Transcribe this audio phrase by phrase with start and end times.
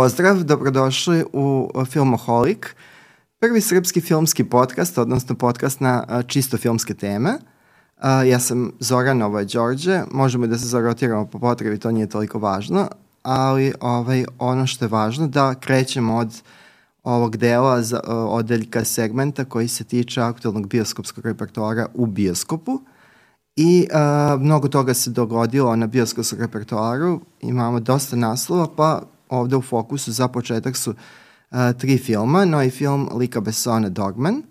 [0.00, 2.76] pozdrav, dobrodošli u Filmoholik,
[3.38, 7.32] prvi srpski filmski podcast, odnosno podcast na čisto filmske teme.
[8.26, 12.38] Ja sam Zoran, ovo je Đorđe, možemo da se zarotiramo po potrebi, to nije toliko
[12.38, 12.88] važno,
[13.22, 16.42] ali ovaj, ono što je važno da krećemo od
[17.02, 22.80] ovog dela za, odeljka segmenta koji se tiče aktualnog bioskopskog repertoara u bioskopu.
[23.56, 29.62] I uh, mnogo toga se dogodilo na bioskopskom repertoaru, imamo dosta naslova, pa ovde u
[29.62, 34.42] fokusu za početak su uh, tri filma, novi film Lika Bessona Dogman,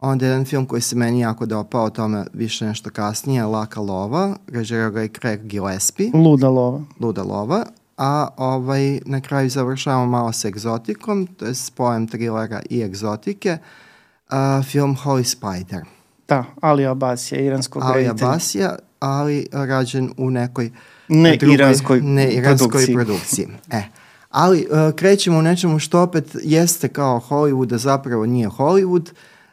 [0.00, 4.36] onda jedan film koji se meni jako dopao, o tome više nešto kasnije, Laka lova,
[4.48, 6.10] režirao ga je Craig Gillespie.
[6.14, 6.82] Luda lova.
[7.00, 7.64] Luda lova,
[7.96, 13.58] a ovaj, na kraju završavamo malo sa egzotikom, to je spojem trilera i egzotike,
[14.30, 15.82] uh, film Holy Spider.
[16.28, 18.30] Da, Ali Abasija, iranskog Ali reditelja.
[18.30, 20.70] Abasija, ali rađen u nekoj
[21.08, 22.94] ne drugoj, iranskoj, ne iranskoj produkciji.
[22.94, 23.46] produkciji.
[23.70, 23.82] E,
[24.30, 29.10] ali uh, krećemo u nečemu što opet jeste kao Hollywood, a zapravo nije Hollywood.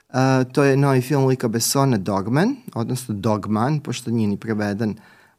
[0.09, 4.96] Uh, to je novi film Lika Bessona Dogman, odnosno Dogman, pošto nije ni preveden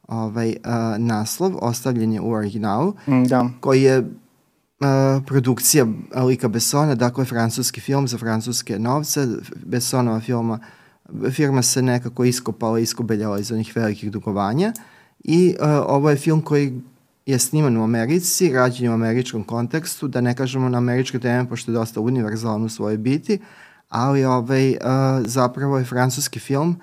[0.07, 0.55] ovaj, uh,
[0.97, 3.49] naslov, ostavljen je u originalu, mm, da.
[3.59, 4.05] koji je uh,
[5.25, 9.27] produkcija Lika Bessona, dakle francuski film za francuske novce,
[9.65, 10.59] Bessonova filma
[11.31, 14.73] firma se nekako iskopala, iskobeljala iz onih velikih dugovanja
[15.19, 16.81] i uh, ovo je film koji
[17.27, 21.71] je sniman u Americi, rađen u američkom kontekstu, da ne kažemo na američke teme, pošto
[21.71, 23.39] je dosta univerzalan u svojoj biti,
[23.89, 24.77] ali ovaj, uh,
[25.25, 26.75] zapravo je francuski film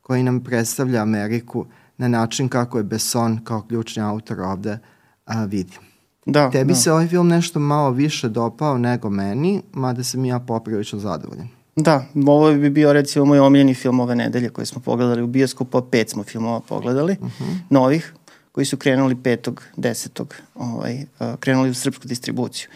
[0.00, 1.66] koji nam predstavlja Ameriku
[1.98, 4.78] na način kako je Besson kao ključni autor ovde
[5.26, 5.78] uh, vidi.
[6.26, 6.78] Da, Tebi da.
[6.78, 11.48] se ovaj film nešto malo više dopao nego meni, mada sam ja poprilično zadovoljan.
[11.76, 15.78] Da, ovo bi bio recimo moj omiljeni film ove nedelje koje smo pogledali u bioskopu,
[15.78, 17.44] a pet smo filmova pogledali, uh mhm.
[17.44, 17.56] -huh.
[17.70, 18.14] novih,
[18.52, 19.52] koji su krenuli 5.
[19.76, 20.24] 10.
[20.54, 21.06] Ovaj,
[21.40, 22.68] krenuli u srpsku distribuciju.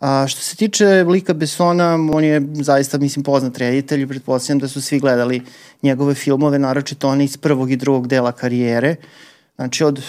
[0.00, 4.68] A, što se tiče lika Besona, on je zaista, mislim, poznat reditelj i pretpostavljam da
[4.68, 5.42] su svi gledali
[5.82, 8.96] njegove filmove, naročito one iz prvog i drugog dela karijere.
[9.56, 10.02] Znači, od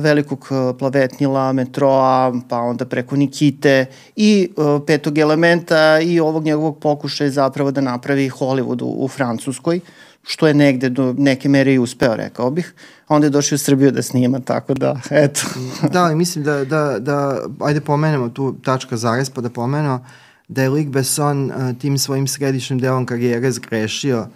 [0.00, 0.48] velikog
[0.78, 3.86] plavetnila, metroa, pa onda preko Nikite
[4.16, 9.80] i uh, petog elementa i ovog njegovog pokušaja zapravo da napravi Hollywood u, u Francuskoj,
[10.22, 12.74] što je negde do neke mere i uspeo, rekao bih.
[13.08, 15.40] Onda je došao u Srbiju da snima, tako da, eto.
[15.92, 20.04] da, mislim da, da, da, ajde pomenemo tu tačka zares, pa da pomenemo
[20.48, 24.26] da je Luc Besson uh, tim svojim središnjim delom karijere zgrešio uh,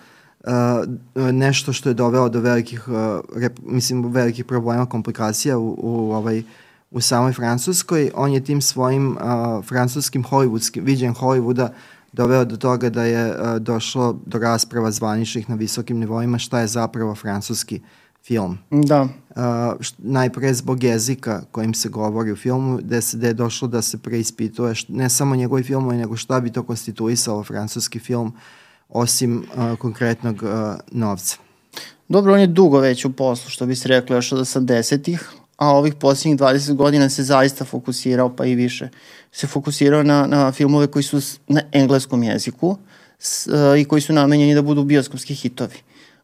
[0.45, 2.95] uh, nešto što je doveo do velikih, uh,
[3.37, 6.43] rep, mislim, velikih problema, komplikacija u, u, ovaj,
[6.91, 8.11] u samoj Francuskoj.
[8.15, 11.69] On je tim svojim uh, francuskim hollywoodskim, viđen Hollywooda
[12.15, 16.67] doveo do toga da je uh, došlo do rasprava zvaničnih na visokim nivoima šta je
[16.67, 17.81] zapravo francuski
[18.27, 18.59] film.
[18.71, 19.03] Da.
[19.03, 19.09] Uh,
[19.99, 23.99] najpre zbog jezika kojim se govori u filmu, gde, se, gde je došlo da se
[23.99, 28.33] preispituje št, ne samo njegovi filmovi, nego šta bi to konstituisalo francuski film
[28.89, 30.51] osim uh, konkretnog uh,
[30.93, 31.37] novca.
[32.09, 35.69] Dobro, on je dugo već u poslu, što bi se reklo, još od 80-ih, a
[35.69, 38.89] ovih posljednjih 20 godina se zaista fokusirao, pa i više,
[39.33, 42.77] se fokusirao na, na filmove koji su na engleskom jeziku
[43.19, 45.77] s, uh, i koji su namenjeni da budu bioskopski hitovi.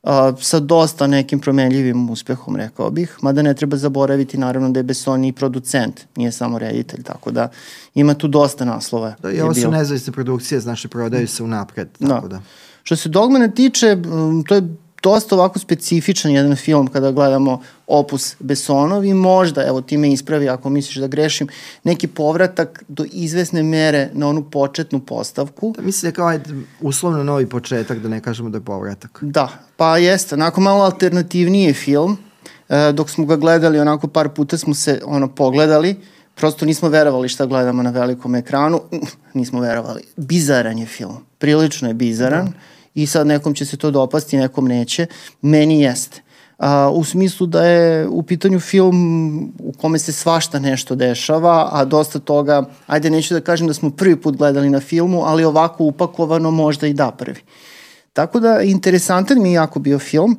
[0.03, 0.11] Uh,
[0.41, 5.25] sa dosta nekim promenljivim uspehom, rekao bih, mada ne treba zaboraviti naravno da je Besson
[5.25, 7.49] i producent, nije samo reditelj, tako da
[7.95, 9.15] ima tu dosta naslova.
[9.23, 12.37] Da, i ovo su nezavisne produkcije, znači prodaju se unapred, tako da.
[12.37, 12.43] da.
[12.83, 13.97] Što se Dogmana tiče,
[14.49, 14.63] to je
[15.03, 20.49] dosta ovako specifičan jedan film kada gledamo opus Besonov i možda, evo ti me ispravi
[20.49, 21.49] ako misliš da grešim,
[21.85, 25.73] neki povratak do izvesne mere na onu početnu postavku.
[25.77, 26.51] Da, mislim da je kao ajde,
[26.81, 29.19] uslovno novi početak, da ne kažemo da je povratak.
[29.23, 32.19] Da, pa jeste, onako malo alternativniji film,
[32.69, 35.97] e, dok smo ga gledali, onako par puta smo se ono pogledali,
[36.35, 38.81] prosto nismo verovali šta gledamo na velikom ekranu,
[39.35, 40.03] nismo verovali.
[40.17, 42.47] Bizaran je film, prilično je bizaran.
[42.47, 42.53] Da
[42.95, 45.07] i sad nekom će se to dopasti, nekom neće.
[45.43, 46.23] Meni jeste.
[46.59, 51.85] A, u smislu da je u pitanju film u kome se svašta nešto dešava, a
[51.85, 55.85] dosta toga, ajde neću da kažem da smo prvi put gledali na filmu, ali ovako
[55.85, 57.41] upakovano možda i da prvi.
[58.13, 60.37] Tako da interesantan mi je jako bio film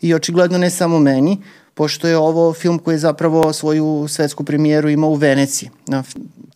[0.00, 1.38] i očigledno ne samo meni,
[1.74, 6.02] pošto je ovo film koji je zapravo svoju svetsku premijeru imao u Veneciji, na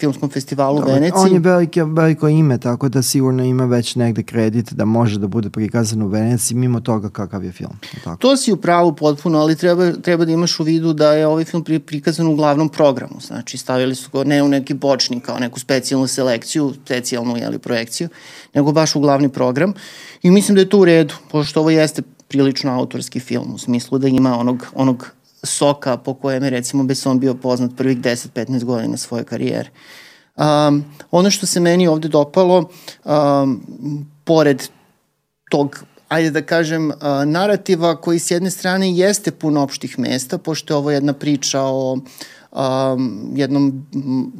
[0.01, 1.23] filmskom festivalu u Veneciji.
[1.23, 5.27] On je velike, veliko ime, tako da sigurno ima već negde kredit da može da
[5.27, 7.73] bude prikazan u Veneciji, mimo toga kakav je film.
[8.05, 8.17] Tako.
[8.17, 11.45] To si u pravu potpuno, ali treba, treba da imaš u vidu da je ovaj
[11.45, 13.21] film prikazan u glavnom programu.
[13.21, 18.09] Znači, stavili su ga ne u neki bočni, kao neku specijalnu selekciju, specijalnu jeli, projekciju,
[18.55, 19.75] nego baš u glavni program.
[20.23, 23.99] I mislim da je to u redu, pošto ovo jeste prilično autorski film, u smislu
[23.99, 25.11] da ima onog, onog
[25.43, 29.71] soka po kojem je recimo Besson bio poznat prvih 10-15 godina svoje karijere.
[30.37, 32.69] Um, ono što se meni ovde dopalo,
[33.05, 34.63] um, pored
[35.51, 36.95] tog ajde da kažem, uh,
[37.27, 41.99] narativa koji s jedne strane jeste pun opštih mesta, pošto je ovo jedna priča o
[42.57, 43.87] um, jednom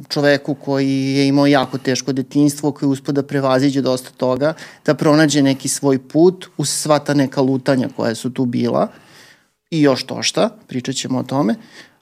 [0.07, 4.53] čoveku koji je imao jako teško detinstvo, koji uspio da prevaziđe dosta toga,
[4.85, 8.87] da pronađe neki svoj put uz sva ta neka lutanja koja su tu bila
[9.71, 11.55] i još to šta, pričat ćemo o tome.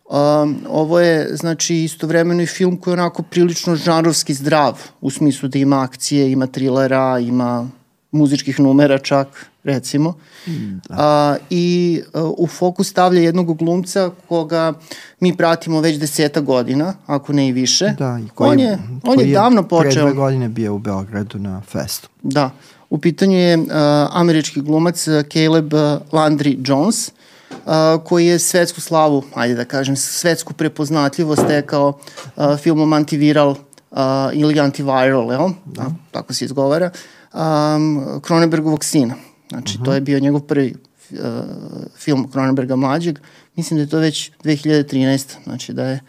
[0.05, 5.49] Um, ovo je, znači, istovremeno i film koji je onako prilično žanrovski zdrav, u smislu
[5.49, 7.69] da ima akcije, ima trilera, ima
[8.11, 9.27] muzičkih numera čak,
[9.65, 10.13] recimo.
[10.47, 10.51] Mm,
[10.89, 10.95] da.
[10.97, 14.73] A, I a, u fokus stavlja jednog glumca koga
[15.19, 17.93] mi pratimo već deseta godina, ako ne i više.
[17.97, 19.91] Da, i koji, on je, on je, je davno počeo.
[19.91, 22.09] Pre dve godine bio u Beogradu na festu.
[22.23, 22.49] Da.
[22.89, 23.65] U pitanju je uh,
[24.11, 25.73] američki glumac Caleb
[26.11, 27.11] Landry Jones,
[27.65, 31.93] uh, koji je svetsku slavu, ajde da kažem, svetsku prepoznatljivost stekao
[32.35, 33.97] uh, filmom Antiviral uh,
[34.33, 35.49] ili Antiviral, jel?
[35.65, 35.85] Da.
[36.11, 36.89] Tako se izgovara.
[37.33, 39.15] Um, Cronenbergovog sina.
[39.55, 39.85] Znači, uh -huh.
[39.85, 40.75] to je bio njegov prvi
[41.11, 41.17] uh,
[41.97, 43.19] film Cronenberga mlađeg.
[43.55, 45.35] Mislim da je to već 2013.
[45.43, 45.99] Znači, da je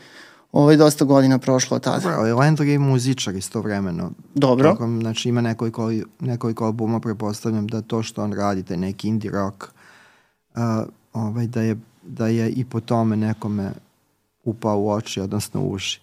[0.53, 1.99] ovaj dosta godina prošlo od tada.
[1.99, 4.11] Dobro, ali Landry je muzičar istovremeno.
[4.35, 4.71] Dobro.
[4.71, 9.31] Tokom, znači, ima nekoliko, nekoliko albuma, prepostavljam da to što on radi, taj neki indie
[9.31, 10.63] rock, uh,
[11.13, 13.73] ovaj, da, je, da je i po tome nekome
[14.45, 16.01] upao u oči, odnosno u uši.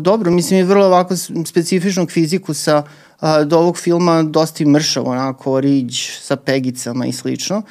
[0.00, 1.16] Dobro, mislim je vrlo ovako
[1.46, 2.82] specifičnog fiziku sa
[3.20, 7.62] a, do ovog filma dosta i mršav, onako riđ sa pegicama i slično.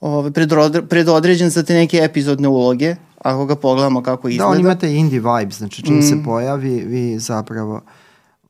[0.00, 4.50] Ove, predodre, predodređen za te neke epizodne uloge, ako ga pogledamo kako izgleda.
[4.50, 6.02] Da, on ima te indie vibes, znači čim mm.
[6.02, 7.80] se pojavi, vi zapravo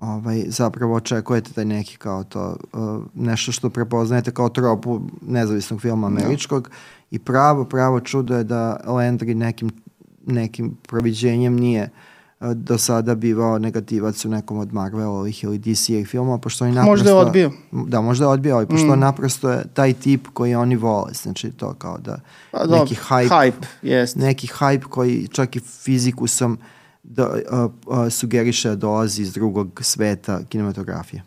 [0.00, 6.10] ovaj, zapravo očekujete taj neki kao to, uh, nešto što prepoznajete kao tropu nezavisnog filma
[6.10, 6.16] da.
[6.16, 6.74] američkog da.
[7.10, 9.70] i pravo, pravo čudo je da Landry nekim,
[10.26, 12.09] nekim proviđenjem nije uh,
[12.40, 16.90] do sada bivao negativac u nekom od Marvelovih ili DC-ih filmova, pošto oni naprosto...
[16.90, 17.52] Možda je odbio.
[17.70, 19.00] Da, možda je odbio, ali pošto mm.
[19.00, 22.20] naprosto je taj tip koji oni vole, znači to kao da
[22.50, 24.16] pa, neki hype, hype jest.
[24.16, 26.58] neki hype koji čak i fizikusom
[27.02, 31.22] da, uh, uh, sugeriše da dolazi iz drugog sveta kinematografije.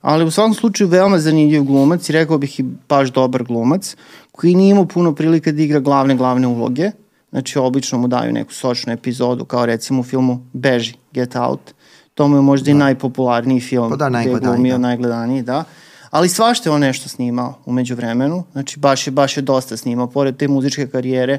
[0.00, 3.96] Ali u svakom slučaju veoma zanimljiv glumac i rekao bih i baš dobar glumac,
[4.32, 6.90] koji nije imao puno prilike da igra glavne, glavne uloge,
[7.34, 11.74] Znači, obično mu daju neku sočnu epizodu, kao recimo u filmu Beži, Get Out.
[12.14, 12.70] To mu je možda da.
[12.70, 13.90] i najpopularniji film.
[13.90, 14.72] Pa da, najgledaniji.
[14.72, 14.78] Da.
[14.78, 15.64] najgledaniji, da.
[16.10, 18.44] Ali svašta je on nešto snimao umeđu vremenu.
[18.52, 20.06] Znači, baš je, baš je dosta snimao.
[20.06, 21.38] Pored te muzičke karijere,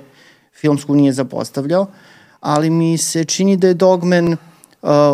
[0.60, 1.88] filmsku nije zapostavljao.
[2.40, 4.38] Ali mi se čini da je Dogman uh,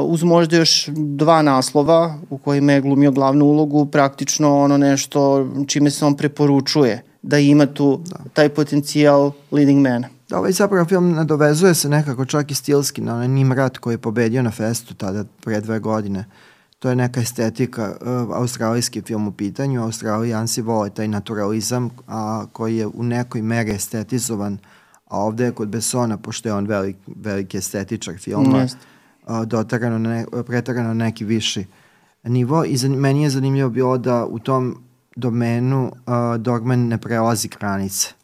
[0.04, 5.90] uz možda još dva naslova u kojima je glumio glavnu ulogu, praktično ono nešto čime
[5.90, 8.18] se on preporučuje da ima tu da.
[8.34, 10.08] taj potencijal leading mana.
[10.32, 13.98] Da, ovaj zapravo film nadovezuje se nekako čak i stilski na onaj Nimrat koji je
[13.98, 16.26] pobedio na festu tada pre dve godine.
[16.80, 18.08] To je neka estetika, uh,
[18.38, 24.58] australijski film u pitanju, australijanci vole taj naturalizam a, koji je u nekoj meri estetizovan,
[25.06, 28.68] a ovde je kod Besona, pošto je on velik, veliki estetičar filma, mm,
[29.28, 31.66] uh, dotarano ne, pretarano neki viši
[32.24, 32.64] nivo.
[32.66, 34.84] I za, meni je zanimljivo bilo da u tom
[35.16, 38.21] domenu uh, Dogman ne prelazi granice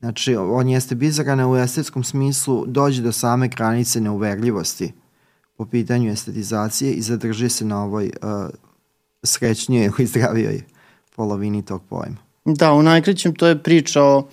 [0.00, 4.92] Znači, on jeste bizaran u estetskom smislu dođe do same granice neuverljivosti
[5.56, 8.50] po pitanju estetizacije i zadrži se na ovoj uh,
[9.22, 10.62] srećnijoj ili zdravijoj
[11.16, 12.16] polovini tog pojma.
[12.44, 14.28] Da, u najkraćem to je priča o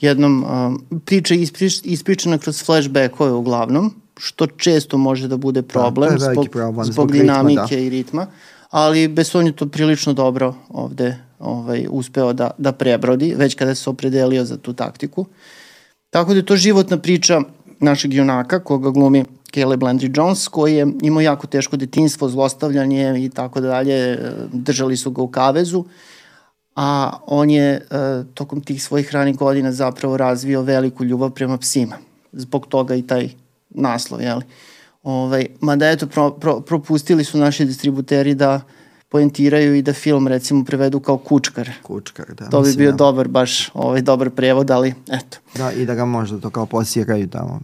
[0.00, 6.32] jednom, uh, priča isprič, ispričana kroz flashbackove uglavnom, što često može da bude problem, da,
[6.32, 7.82] zbog, problem zbog, zbog dinamike ritma, da.
[7.82, 8.26] i ritma,
[8.70, 13.90] ali Besson je to prilično dobro ovde ovaj, uspeo da, da prebrodi, već kada se
[13.90, 15.26] opredelio za tu taktiku.
[16.10, 17.40] Tako da je to životna priča
[17.80, 19.24] našeg junaka, koga glumi
[19.54, 24.18] Caleb Landry Jones, koji je imao jako teško detinstvo, zlostavljanje i tako dalje,
[24.52, 25.84] držali su ga u kavezu,
[26.76, 27.80] a on je e,
[28.34, 31.96] tokom tih svojih ranih godina zapravo razvio veliku ljubav prema psima.
[32.32, 33.28] Zbog toga i taj
[33.70, 34.44] naslov, jeli?
[35.02, 38.60] Ovaj, mada eto, pro, pro, propustili su naši distributeri da
[39.08, 41.70] poentiraju i da film recimo prevedu kao kučkar.
[41.82, 42.48] Kučkar, da.
[42.48, 42.96] To bi bio da.
[42.96, 45.38] dobar, baš ovaj, dobar prevod, ali eto.
[45.54, 47.60] Da, i da ga možda to kao posiraju tamo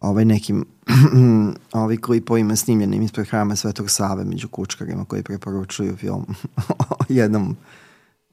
[0.00, 0.64] ovaj nekim
[1.72, 6.26] ovaj klipovima snimljenim ispred hrama Svetog Save među kučkarima koji preporučuju film
[7.08, 7.56] jednom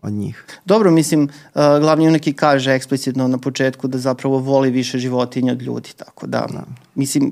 [0.02, 0.46] od njih.
[0.66, 1.30] Dobro, mislim, uh,
[1.80, 6.28] glavni junak i kaže eksplicitno na početku da zapravo voli više životinja od ljudi, tako
[6.28, 6.64] da, da.
[6.96, 7.32] mislim,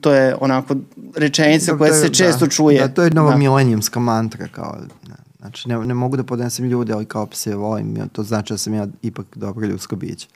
[0.00, 0.76] to je onako
[1.16, 2.80] rečenica koja se da, često čuje.
[2.80, 3.36] Da, to je nova da.
[3.36, 4.76] milenijumska mantra kao
[5.06, 8.52] da, Znači, ne, ne mogu da podnesem ljude, ali kao pse volim, ja, to znači
[8.52, 10.28] da sam ja ipak dobro ljudsko biće.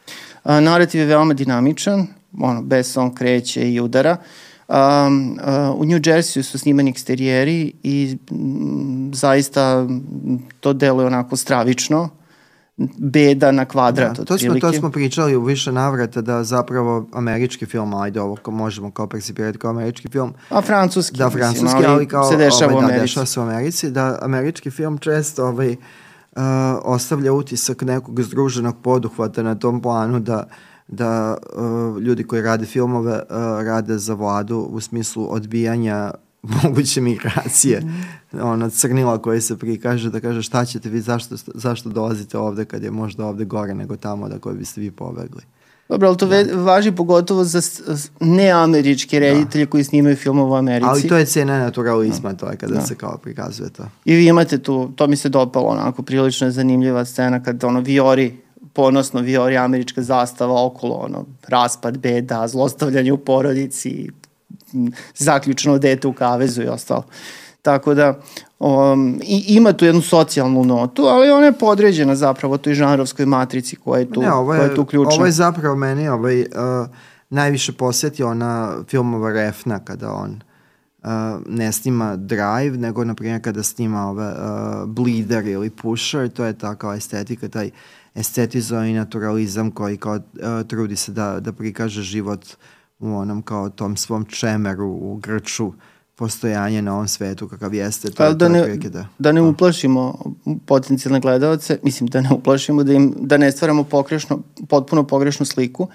[0.44, 2.06] A, narativ je veoma dinamičan,
[2.40, 4.16] ono, Besson kreće i udara.
[4.68, 9.86] Um, uh, u New Jersey su snimani eksterijeri i m, zaista
[10.60, 12.08] to deluje onako stravično
[12.98, 14.16] beda na kvadrat.
[14.16, 18.36] Da, to, smo, to smo pričali u više navrata da zapravo američki film, ajde ovo
[18.42, 20.34] ko možemo kao persipirati kao američki film.
[20.48, 21.18] A francuski.
[21.18, 23.02] Da, francuski, mislim, ali, ali kao, se dešava ovaj, u da, Americi.
[23.02, 26.42] dešava se u Americi, da američki film često ovaj, uh,
[26.82, 30.44] ostavlja utisak nekog združenog poduhvata na tom planu da
[30.88, 36.10] da uh, ljudi koji rade filmove uh, rade za vladu u smislu odbijanja
[36.62, 37.80] moguće migracije.
[37.80, 38.40] Mm.
[38.40, 42.82] Ono, crnila koje se prikaže da kaže šta ćete vi, zašto, zašto dolazite ovde kad
[42.82, 45.42] je možda ovde gore nego tamo da koje biste vi pobegli.
[45.88, 46.56] Dobro, ali to ve, Da.
[46.62, 47.60] važi pogotovo za
[48.20, 50.88] neameričke reditelje koji snimaju filmove u Americi.
[50.88, 52.80] Ali to je cena naturalizma, to je kada Da.
[52.80, 53.82] se kao prikazuje to.
[54.04, 57.80] I vi imate tu, to mi se dopalo onako, prilično je zanimljiva scena kad ono
[57.80, 58.36] viori,
[58.72, 64.10] ponosno viori američka zastava okolo, ono, raspad, beda, zlostavljanje u porodici,
[65.14, 67.04] zaključno dete u kavezu i ostalo.
[67.62, 68.20] Tako da,
[68.58, 73.76] um, i, ima tu jednu socijalnu notu, ali ona je podređena zapravo toj žanrovskoj matrici
[73.76, 75.14] koja je tu, ne, ovo koja je, je tu ključna.
[75.14, 76.46] ovo je zapravo meni ovaj, uh,
[77.30, 80.40] najviše posjetio na filmova Refna kada on
[81.02, 81.10] uh,
[81.46, 86.52] ne snima Drive, nego na primjer kada snima ove uh, Bleeder ili Pusher, to je
[86.52, 87.70] ta kao estetika, taj
[88.14, 92.46] estetizovani naturalizam koji kao uh, trudi se da, da prikaže život
[92.98, 95.72] u onom kao tom svom čemeru, u grču
[96.16, 98.10] postojanje na ovom svetu kakav jeste.
[98.10, 99.06] To, Ali da ne, da.
[99.18, 100.18] da ne uplašimo
[100.66, 105.88] potencijalne gledalce, mislim da ne uplašimo, da, im, da ne stvaramo pokrešno, potpuno pogrešnu sliku.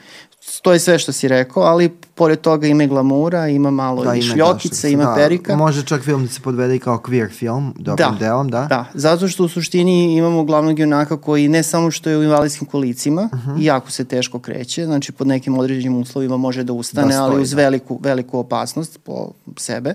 [0.61, 4.15] To je sve što si rekao, ali pored toga ima i glamura, ima malo da,
[4.15, 5.55] i šljokice, ima da, perika.
[5.55, 8.65] Može čak film da se podvede i kao queer film, dobrim Da, delom, da.
[8.65, 12.67] Da, zato što u suštini imamo glavnog junaka koji ne samo što je u invalidskim
[12.67, 13.49] kolicima uh Mhm.
[13.51, 13.61] -huh.
[13.61, 17.41] jako se teško kreće, znači pod nekim određenim uslovima može da ustane, Da stoji, ali
[17.41, 17.55] uz da.
[17.57, 19.93] veliku, veliku opasnost po sebe.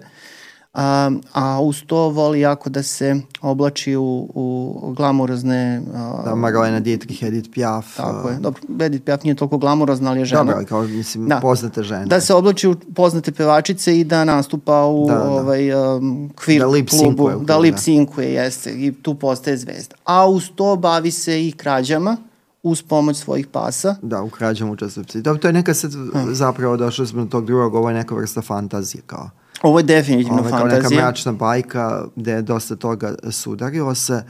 [0.76, 5.82] A, a uz to voli jako da se oblači u, u glamurozne...
[5.94, 7.96] A, Da, Marlena Dietrich, Edith Piaf.
[7.96, 8.36] Tako je.
[8.36, 10.44] Dobro, Edith Piaf nije toliko glamurozna, ali je žena.
[10.44, 11.40] Dobro, kao, mislim, Da.
[11.40, 12.06] poznate žene.
[12.06, 15.30] Da se oblači u poznate pevačice i da nastupa u Da, da.
[15.30, 17.80] ovaj um, queer Da lip klubu, sinkuje da lip da.
[17.80, 19.94] sinkuje, jeste, i tu postaje zvezda.
[20.04, 22.16] A uz to bavi se i krađama
[22.62, 23.96] uz pomoć svojih pasa.
[24.02, 25.22] Da, u krađama učestvuju psi.
[25.22, 25.90] Dobro, to je neka sad
[26.32, 29.30] zapravo došli smo do tog drugog, ovo je neka vrsta fantazije kao.
[29.62, 31.00] Ovo je definitivno Ovo je neka fantazija.
[31.00, 34.22] mračna bajka gde je dosta toga sudarilo se.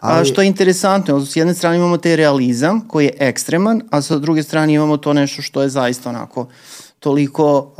[0.00, 4.18] A što je interesantno, s jedne strane imamo taj realizam koji je ekstreman, a sa
[4.18, 6.46] druge strane imamo to nešto što je zaista onako
[7.00, 7.72] toliko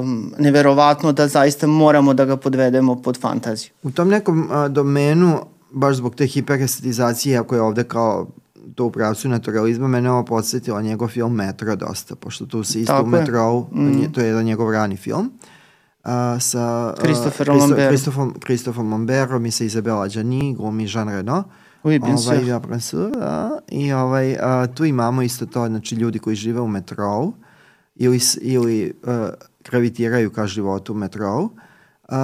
[0.00, 3.70] um, neverovatno da zaista moramo da ga podvedemo pod fantaziju.
[3.82, 5.40] U tom nekom a, domenu,
[5.70, 8.26] baš zbog te hiperestetizacije, ako je ovde kao
[8.74, 12.92] to u pravcu naturalizma, mene ovo podsjetilo njegov film Metro dosta, pošto tu se isto
[12.92, 13.10] Tako u.
[13.10, 14.12] Metrou, mm.
[14.12, 15.30] to je jedan njegov rani film,
[16.02, 17.88] a, sa a, Christopherom Christo- Lamberom.
[17.88, 21.44] Christopherom, Christopherom Lamberom i sa Isabella Gianni, glumi Jean Reno.
[21.82, 22.32] Oui, bien sûr.
[22.32, 23.58] Ovaj, ja, bien sûr, da.
[23.68, 27.32] I ovaj, a, tu imamo isto to, znači ljudi koji žive u metrou
[27.96, 29.10] ili, ili uh,
[29.62, 31.42] gravitiraju ka životu u metrou.
[31.42, 32.16] Uh,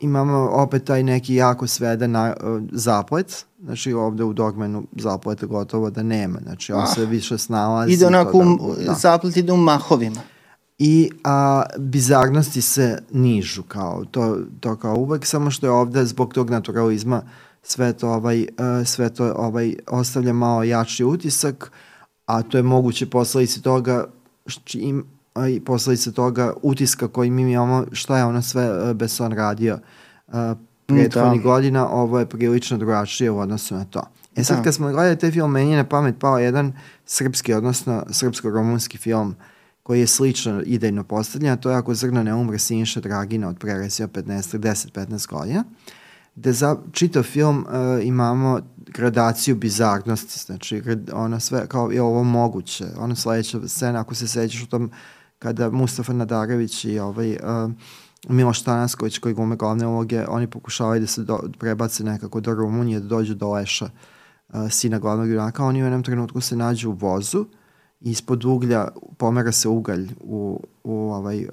[0.00, 5.90] imamo opet taj neki jako sveden na, uh, zaplet, znači ovde u Dogmanu zapleta gotovo
[5.90, 6.86] da nema, znači on Ah.
[6.86, 7.92] se više snalazi.
[7.92, 8.94] Ide onako, to u- da, da.
[8.94, 10.20] zaplet ide u mahovima.
[10.78, 16.34] I a, bizarnosti se nižu kao to, to kao uvek, samo što je ovde zbog
[16.34, 17.22] tog naturalizma
[17.62, 21.72] sve to ovaj, uh, sve to ovaj ostavlja malo jači utisak,
[22.26, 24.06] a to je moguće posledice toga
[24.46, 25.04] š- im,
[25.34, 29.78] a i posledice toga utiska koji mi imamo šta je ono sve uh, Besson radio
[30.28, 30.34] uh,
[30.86, 31.48] prethodnih da.
[31.48, 34.02] godina, ovo je prilično drugačije u odnosu na to.
[34.36, 34.62] E sad Da.
[34.62, 36.72] kad smo gledali taj film, meni je na pamet pao jedan
[37.06, 39.34] srpski, odnosno srpsko-romunski film
[39.84, 43.58] koji je slično idejno postavljen, a to je Ako zrno ne umre Siniša Dragina od
[43.58, 45.64] pre recimo 15, 10-15 godina,
[46.36, 52.86] gde za čitav film uh, imamo gradaciju bizarnosti, znači ono sve kao je ovo moguće,
[52.98, 54.90] ono sledeća scena, ako se sećaš u tom
[55.38, 57.72] kada Mustafa Nadarević i ovaj uh,
[58.28, 63.00] Miloš Tanasković koji glume glavne uloge, oni pokušavaju da se do, prebace nekako do Rumunije,
[63.00, 63.88] da dođu do Leša,
[64.48, 67.63] uh, sina glavnog junaka, oni u jednom trenutku se nađu u vozu i
[68.04, 71.50] ispod uglja pomera se ugalj u, u ovaj, uh,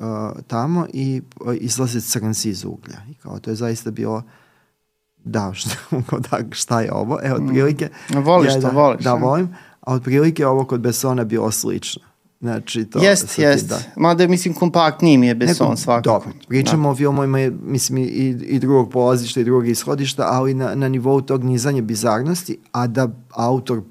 [0.48, 2.98] tamo i uh, izlaze crnci iz uglja.
[3.10, 4.24] I kao to je zaista bilo
[5.24, 5.70] da, šta,
[6.32, 7.20] da, šta je ovo?
[7.24, 7.90] E, otprilike...
[8.10, 9.16] Voliš ja, to, da, voliš, Da, a?
[9.16, 9.50] volim.
[9.82, 12.02] A otprilike ovo kod Besona bilo slično.
[12.42, 13.70] Znači, to, Jest, jest.
[13.70, 13.80] Da.
[13.96, 16.04] Mada mislim, kompaktniji mi je Besson Neko- svakako.
[16.10, 18.08] Dobro, pričamo o filmovima, mislim, i,
[18.48, 23.10] i drugog polazišta i drugog ishodišta, ali na, na nivou tog nizanja bizarnosti, a da
[23.30, 23.82] autor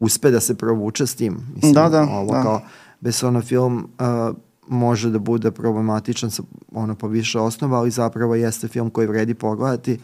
[0.00, 1.46] uspe da se provuče s tim.
[1.54, 2.42] Mislim, Da, da, ovo da.
[2.42, 2.60] kao
[3.00, 4.36] Bessonov film uh,
[4.68, 9.34] može da bude problematičan sa ono po više osnova, ali zapravo jeste film koji vredi
[9.34, 9.98] pogledati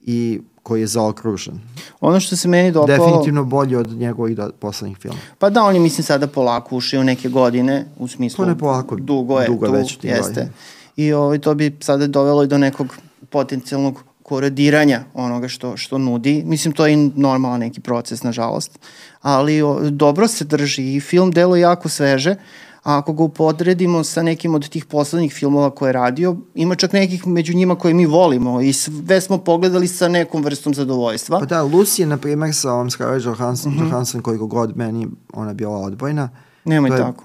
[0.00, 1.60] i koji je zaokružen.
[2.00, 2.98] Ono što se meni dopalo...
[2.98, 5.22] Definitivno bolji od njegovih do, poslednjih filmova.
[5.38, 8.44] Pa da, on je, mislim, sada polako ušio neke godine, u smislu...
[8.44, 10.28] Pa ne polako, dugo je, dugo tu, već u tim jeste.
[10.28, 10.52] godinama.
[10.96, 12.96] I ovaj, to bi sada dovelo i do nekog
[13.30, 16.42] potencijalnog korodiranja onoga što, što nudi.
[16.46, 18.78] Mislim, to je normalan neki proces, nažalost.
[19.22, 22.34] Ali o, dobro se drži i film delo jako sveže,
[22.82, 26.92] a ako ga upodredimo sa nekim od tih poslednjih filmova koje je radio, ima čak
[26.92, 31.38] nekih među njima koje mi volimo i sve smo pogledali sa nekom vrstom zadovoljstva.
[31.38, 33.84] Pa da, Lucy je, na primjer, sa ovom Scarlett Johansson, mm -hmm.
[33.84, 36.28] Johansson koliko god meni ona bila odbojna.
[36.64, 37.24] Nemoj to je- tako.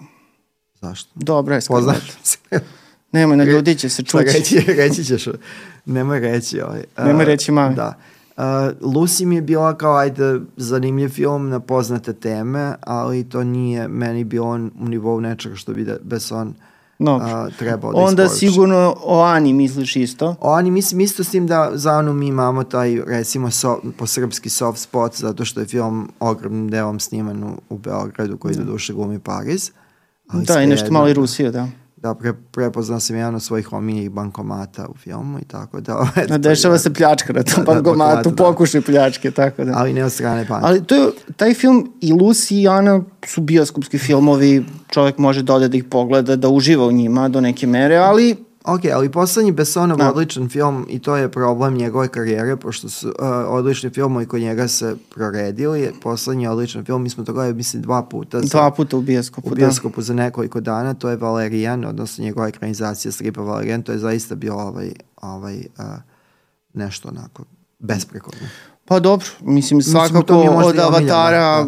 [0.81, 1.09] Zašto?
[1.15, 2.25] Dobro je Poznaš Scarlett.
[2.25, 2.80] se.
[3.11, 4.37] Nemoj, na ljudi će se Šta čući.
[4.37, 5.27] reći, reći ćeš,
[5.85, 6.61] nemoj reći.
[6.61, 6.83] Ovaj.
[6.95, 7.75] A, Nemoj reći mami.
[7.75, 7.93] Da.
[8.37, 8.43] Uh,
[8.83, 14.23] Lucy mi je bila kao, ajde, zanimljiv film na poznate teme, ali to nije meni
[14.23, 14.47] bilo
[14.79, 16.53] u nivou nečega što bi da, Besson
[16.99, 17.27] Dobro.
[17.27, 18.47] a, trebao da Onda isporuči.
[18.47, 20.35] sigurno o Ani misliš isto.
[20.39, 24.49] Oni mislim isto s tim da za Anu mi imamo taj recimo so, po srpski
[24.49, 28.93] soft spot zato što je film ogromnim delom sniman u, u Beogradu koji do duše
[28.93, 29.71] glumi Pariz.
[30.27, 31.67] Ali Da, i nešto malo i Rusije, da.
[32.01, 36.07] Da, pre, prepoznao sam jedan od svojih omiljenih bankomata u filmu i tako da...
[36.33, 38.43] A dešava se pljačka na tom Da, bankomatu, bankomatu, da.
[38.43, 39.73] pokušaj pljačke, tako da.
[39.75, 40.67] Ali ne od strane banke.
[40.67, 45.53] Ali to je, taj film i Lucy i Ana su bioskopski filmovi, čovjek može da
[45.53, 49.51] ode da ih pogleda, da uživa u njima do neke mere, ali Ok, ali poslednji
[49.51, 50.09] Bessonov Da.
[50.09, 53.13] odličan film i to je problem njegove karijere, pošto su uh,
[53.47, 55.93] odlični filmovi kod njega se proredili.
[56.01, 58.39] Poslednji odličan film, mi smo to gledali, mislim, dva puta.
[58.39, 59.55] za- dva puta u bioskopu, u da.
[59.55, 64.35] bioskopu za nekoliko dana, to je Valerijan, odnosno njegova ekranizacija stripa Valerijan, to je zaista
[64.35, 65.85] bio ovaj, ovaj uh,
[66.73, 67.43] nešto onako
[67.79, 68.47] besprekorno.
[68.91, 71.67] Pa dobro, mislim svakako to mi od i omiljeno, Avatara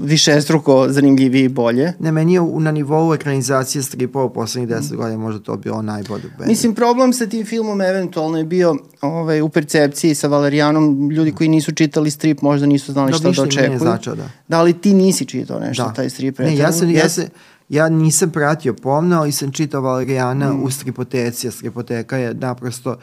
[0.00, 1.92] višestruko zanimljiviji i bolje.
[1.98, 6.22] Ne, meni je na nivou ekranizacije stripova u poslednjih deset godina možda to bilo najbolje.
[6.46, 11.10] Mislim, problem sa tim filmom eventualno je bio ovaj, u percepciji sa Valerijanom.
[11.10, 13.78] Ljudi koji nisu čitali strip možda nisu znali Da, šta da očekuju.
[13.78, 14.28] značio, da.
[14.48, 15.92] Da li ti nisi čitao nešto, Da.
[15.92, 16.38] taj strip?
[16.38, 17.28] Ne, ja, sam, ja, se,
[17.68, 20.62] ja nisam pratio pomno, ali sam čitao Valerijana Mm.
[20.62, 22.96] u stripoteci, a stripoteka je naprosto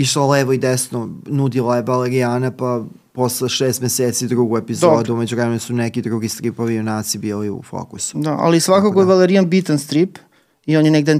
[0.00, 5.14] išla levo i desno, nudila je Valerijana, pa posle šest meseci drugu epizodu, Dobro.
[5.14, 8.18] umeđu vremenu su neki drugi stripovi junaci bili u fokusu.
[8.18, 10.18] Da, ali svakako je Valerijan bitan strip
[10.66, 11.18] i on je negde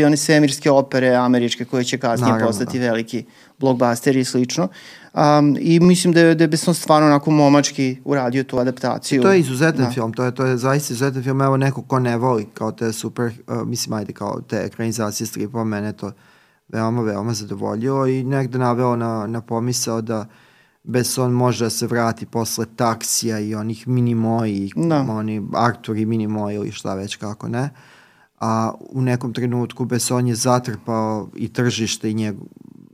[0.00, 2.84] i one svemirske opere američke koje će kasnije Naravno, postati da.
[2.84, 3.24] veliki
[3.58, 4.68] blockbuster i slično.
[5.14, 9.22] Um, I mislim da je, da je Besson stvarno onako momački uradio tu adaptaciju.
[9.22, 9.90] To je izuzetan Da.
[9.90, 12.92] film, to je, to je zaista izuzetan film, evo neko ko ne voli kao te
[12.92, 16.12] super, uh, mislim ajde kao te ekranizacije stripova, mene to
[16.72, 20.26] veoma, veoma zadovoljilo i negde naveo na, na pomisao da
[20.82, 25.06] Besson može da se vrati posle taksija i onih minimoji, Da.
[25.08, 27.70] oni Artur i minimoji ili šta već kako ne.
[28.40, 32.36] A u nekom trenutku Besson je zatrpao i tržište i, njeg,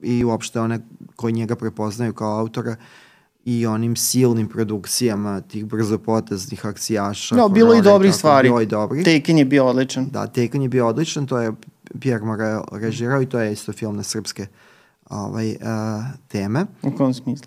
[0.02, 0.80] i uopšte one
[1.16, 2.76] koji njega prepoznaju kao autora
[3.44, 7.36] i onim silnim produkcijama tih brzopoteznih akcijaša.
[7.36, 8.48] Da, bilo i dobrih stvari.
[8.48, 9.04] Bilo i dobrih.
[9.04, 10.06] Taken je bio odličan.
[10.12, 11.52] Da, Taken je bio odličan, to je
[12.00, 14.46] Pierre Morel režirao i to je isto film na srpske
[15.10, 15.56] ovaj, uh,
[16.28, 16.66] teme.
[16.82, 17.46] U kom smislu?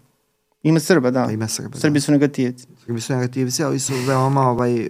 [0.63, 1.23] Ima Srba, da.
[1.25, 1.79] Pa ima Srba, da.
[1.79, 2.67] Srbi su negativci.
[2.85, 4.87] Srbi su negativci, ali su veoma, ovaj, uh,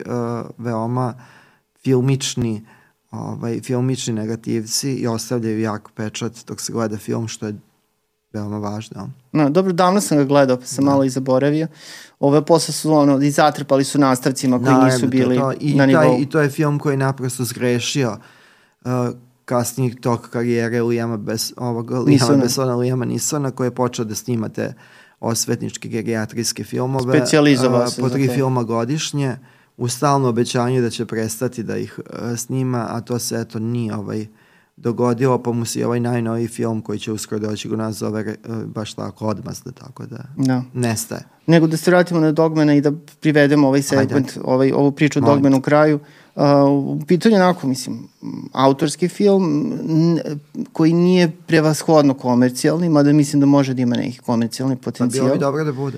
[0.57, 1.13] veoma
[1.83, 2.65] filmični
[3.11, 7.55] ovaj, filmični negativci i ostavljaju jak pečat dok se gleda film, što je
[8.33, 9.09] veoma važno.
[9.31, 11.67] No, dobro, davno sam ga gledao, pa sam malo i zaboravio.
[12.19, 15.53] Ove posle su ono, i zatrpali su nastavcima koji Naravno, nisu to bili to.
[15.59, 16.01] I, na nivou.
[16.01, 18.17] taj, I to je film koji je naprosto zgrešio
[18.85, 18.91] uh,
[19.49, 22.43] kasnijeg tog karijere Lijama Bes, ovog Lijama Nisona.
[22.43, 24.73] Besona, Lijama Nisona, koji je počeo da snima te
[25.19, 27.19] osvetničke gerijatrijske filmove.
[27.19, 29.37] Specijalizovao uh, se Po tri filma godišnje,
[29.77, 33.95] u stalno obećanju da će prestati da ih uh, snima, a to se eto nije
[33.95, 34.27] ovaj
[34.77, 38.35] dogodilo, pa mu se i ovaj najnoviji film koji će uskoro doći u nas zove
[38.49, 40.61] uh, baš tako odmazda, tako da Da.
[40.73, 41.21] nestaje.
[41.47, 45.21] Nego da se vratimo na Dogmana i da privedemo ovaj segment, ovaj, ovu priču o
[45.21, 45.99] Molim Dogmanu u kraju.
[46.35, 48.07] Uh, u pitanju onako, mislim,
[48.53, 49.73] autorski film
[50.73, 55.25] koji nije prevashodno komercijalni, mada mislim da može da ima neki komercijalni Pa potencijal.
[55.25, 55.97] bilo bi dobro da bude.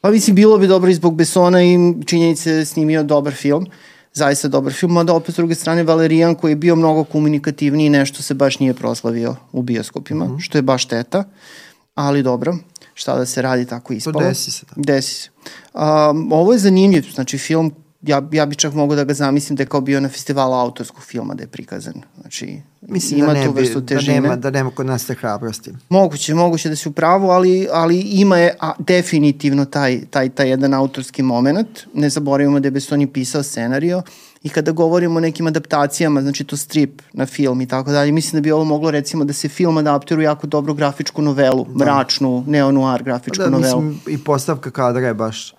[0.00, 3.66] Pa mislim, bilo bi dobro i zbog Besona i činjenice da snimio dobar film,
[4.12, 8.22] zaista dobar film, mada opet s druge strane Valerijan koji je bio mnogo komunikativniji nešto
[8.22, 10.38] se baš nije proslavio u bioskopima, Mhm.
[10.38, 11.24] što je baš šteta,
[11.94, 12.56] ali dobro,
[12.94, 14.20] šta da se radi tako ispalo.
[14.20, 14.80] desi se tako.
[14.80, 15.30] Desi se.
[15.74, 19.62] Um, ovo je zanimljiv, znači film ja, ja bi čak mogao da ga zamislim da
[19.62, 21.94] je kao bio na festivalu autorskog filma da je prikazan.
[22.20, 24.20] Znači, Mislim ima da, ne tu vrstu da, težine.
[24.20, 25.72] nema, da nema kod nas te hrabrosti.
[25.88, 30.48] Moguće, moguće da si u pravu, ali, ali ima je a, definitivno taj, taj, taj
[30.48, 31.68] jedan autorski moment.
[31.94, 34.02] Ne zaboravimo da je Besoni pisao scenario
[34.42, 38.42] i kada govorimo o nekim adaptacijama, znači to strip na film i tako dalje, mislim
[38.42, 41.84] da bi ovo moglo recimo da se film adaptira u jako dobru grafičku novelu, da.
[41.84, 43.82] mračnu, neo-noir grafičku da, novelu.
[43.82, 45.54] mislim, i postavka kadra je baš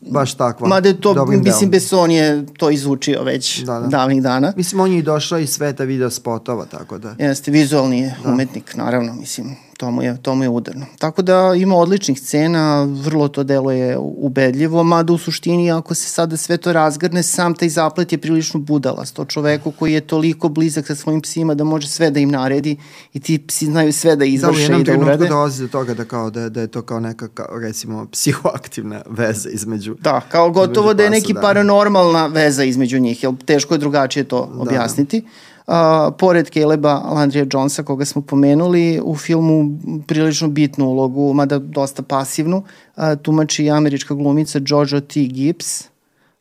[0.00, 0.68] baš takva.
[0.68, 1.70] Mada je to, mislim, delom.
[1.70, 3.86] Besson je to izučio već Da, da.
[3.86, 4.52] davnih dana.
[4.56, 7.14] Mislim, on je i došao iz sveta video spotova, tako da...
[7.18, 8.30] Jeste, vizualni je da.
[8.32, 10.86] umetnik, naravno, mislim, to mu, je, to mu je udarno.
[10.98, 16.08] Tako da ima odličnih scena, vrlo to delo je ubedljivo, mada u suštini ako se
[16.08, 19.14] sada sve to razgrne, sam taj zaplet je prilično budalast.
[19.16, 22.76] To čoveku koji je toliko blizak sa svojim psima da može sve da im naredi
[23.12, 25.28] i ti psi znaju sve da Da, u izvrše jednom i da trenutku urade.
[25.28, 29.48] dolazi do toga da, kao, da, da je to kao neka, kao, recimo, psihoaktivna veza
[29.48, 29.96] između...
[30.00, 31.40] Da, kao gotovo da je neki da.
[31.40, 35.22] paranormalna veza između njih, jer teško je drugačije to Da, objasniti.
[35.66, 35.74] Uh,
[36.18, 42.62] pored Caleba Landrija Jonesa, koga smo pomenuli, u filmu prilično bitnu ulogu, mada dosta pasivnu,
[42.96, 45.20] uh, tumači američka glumica Jojo T.
[45.20, 45.80] Gibbs,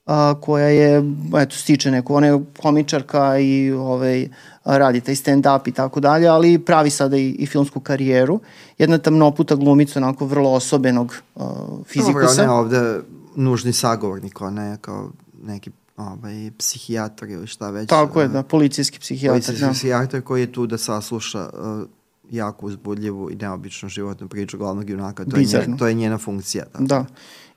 [0.05, 1.03] uh, koja je,
[1.37, 4.29] eto, stiče neku, ona je komičarka i ovaj,
[4.65, 8.39] radi taj stand-up i tako dalje, ali pravi sada i, i filmsku karijeru.
[8.77, 11.43] Jedna tamnoputa glumica, onako vrlo osobenog uh,
[11.85, 12.11] fizikusa.
[12.11, 13.01] Dobro, ona je ovde
[13.35, 15.09] nužni sagovornik, ona je kao
[15.43, 17.89] neki ovaj, psihijatar ili šta već.
[17.89, 19.33] Tako je, uh, da, policijski psihijatar.
[19.33, 19.71] policijski Da.
[19.71, 21.89] psihijatar koji je tu da sasluša uh,
[22.31, 25.25] jako uzbudljivu i neobičnu životnu priču glavnog junaka.
[25.25, 25.73] To, je, Bizarno.
[25.73, 26.63] nje, to je njena funkcija.
[26.73, 26.85] Da.
[26.85, 27.05] Da.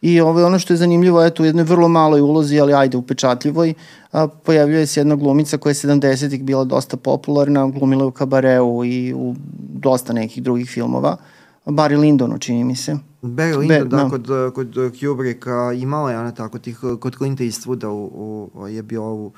[0.01, 3.75] I ovo, ono što je zanimljivo, eto, u jednoj vrlo maloj ulozi, ali ajde upečatljivoj,
[4.13, 8.85] a, pojavljuje se jedna glumica koja je 70-ih bila dosta popularna, glumila je u Kabareu
[8.85, 9.35] i u
[9.75, 11.17] dosta nekih drugih filmova.
[11.67, 13.12] Barry Lyndonu, čini mi se.
[13.23, 14.11] Barry Lyndon, da, da.
[14.11, 19.03] kod, kod Kubricka imala je ona tako tih, kod Clint Eastwooda u, u, je bio
[19.03, 19.33] u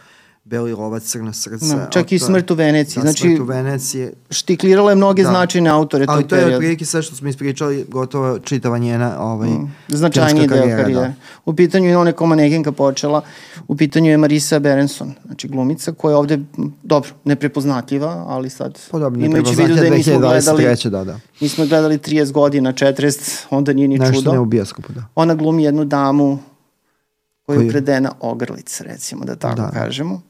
[0.44, 1.66] Beli lovac, Crno srce.
[1.66, 2.94] Da, čak a i Smrt u Veneciji.
[2.94, 4.08] Da, znači, Smrt u Veneciji.
[4.30, 5.28] štiklirala je mnoge Da.
[5.28, 9.72] značajne autore Ali to je otprilike sve što smo ispričali, gotovo čitava njena ovaj, Mm,
[9.88, 11.08] značajniji deo karijera, karijere.
[11.08, 11.14] Da.
[11.44, 13.22] U pitanju je ona kao manekenka počela,
[13.68, 16.38] u pitanju je Marisa Berenson, znači glumica koja je ovde,
[16.82, 20.88] dobro, neprepoznatljiva, ali sad Podobno, imajući vidu da je nismo gledali, 2023.
[20.88, 21.18] da, da.
[21.40, 24.32] nismo gledali 30 godina, 40, onda nije ni Nešto čudo.
[24.32, 25.04] ne u bioskopu, da.
[25.14, 26.38] Ona glumi jednu damu
[27.42, 27.68] koja je Koju?
[27.68, 29.70] ukradena ogrlic, recimo, da tako Da.
[29.70, 30.20] kažemo.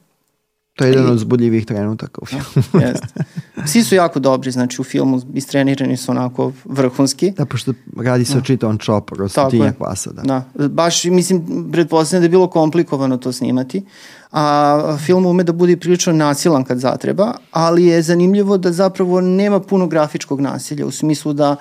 [0.75, 2.43] To je jedan I- od zbudljivih trenutaka u filmu.
[2.81, 3.23] Jeste.
[3.65, 7.31] Psi su jako dobri, znači u filmu istrenirani su onako vrhunski.
[7.31, 10.21] Da, pošto radi se o čitavom čoporu, o stotinjak pasa, da.
[10.53, 13.85] Da, baš mislim, pretpostavljam da je bilo komplikovano to snimati.
[14.31, 19.59] A film ume da bude prilično nasilan kad zatreba, ali je zanimljivo da zapravo nema
[19.59, 21.55] puno grafičkog nasilja u smislu da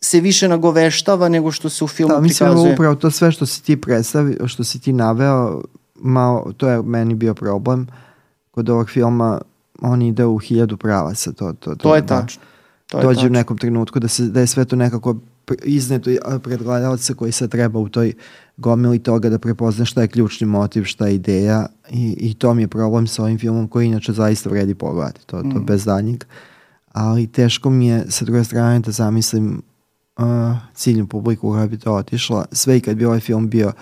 [0.00, 2.74] se više nagoveštava nego što se u filmu Da, mislim prikazuje.
[2.74, 5.62] upravo to sve što si ti predstavio, što si ti naveo,
[5.94, 7.86] malo, to je meni bio problem
[8.50, 9.40] kod ovog filma,
[9.82, 11.32] on ide u hiljadu pravaca.
[11.32, 12.06] To, to, To je da.
[12.06, 12.42] tačno.
[12.86, 13.38] To je dođe u tačno.
[13.38, 15.16] nekom trenutku da, se, da je sve to nekako
[15.64, 16.10] izneto
[16.42, 18.12] pred gledalca koji se treba u toj
[18.56, 22.62] gomili toga da prepozna šta je ključni motiv, šta je ideja i, i to mi
[22.62, 25.64] je problem sa ovim filmom koji inače zaista vredi pogledati, to, to Mm.
[25.66, 26.24] bez danjeg.
[26.92, 29.62] Ali teško mi je sa druge strane da zamislim
[30.18, 30.24] uh,
[30.74, 32.44] ciljnu publiku koja bi to otišla.
[32.52, 33.72] Sve i kad bi ovaj film bio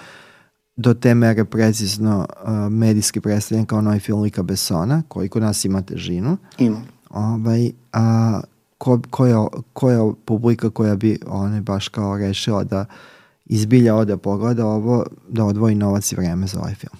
[0.78, 5.64] do te mere precizno uh, medijski predstavljen kao novi film Lika Bessona, koji kod nas
[5.64, 6.82] ima težinu Ima.
[7.10, 8.40] ovaj, a
[8.78, 12.84] ko, koja, koja publika koja bi one baš kao rešila da
[13.46, 16.96] izbilja ode pogleda ovo, da odvoji novac i vreme za ovaj film.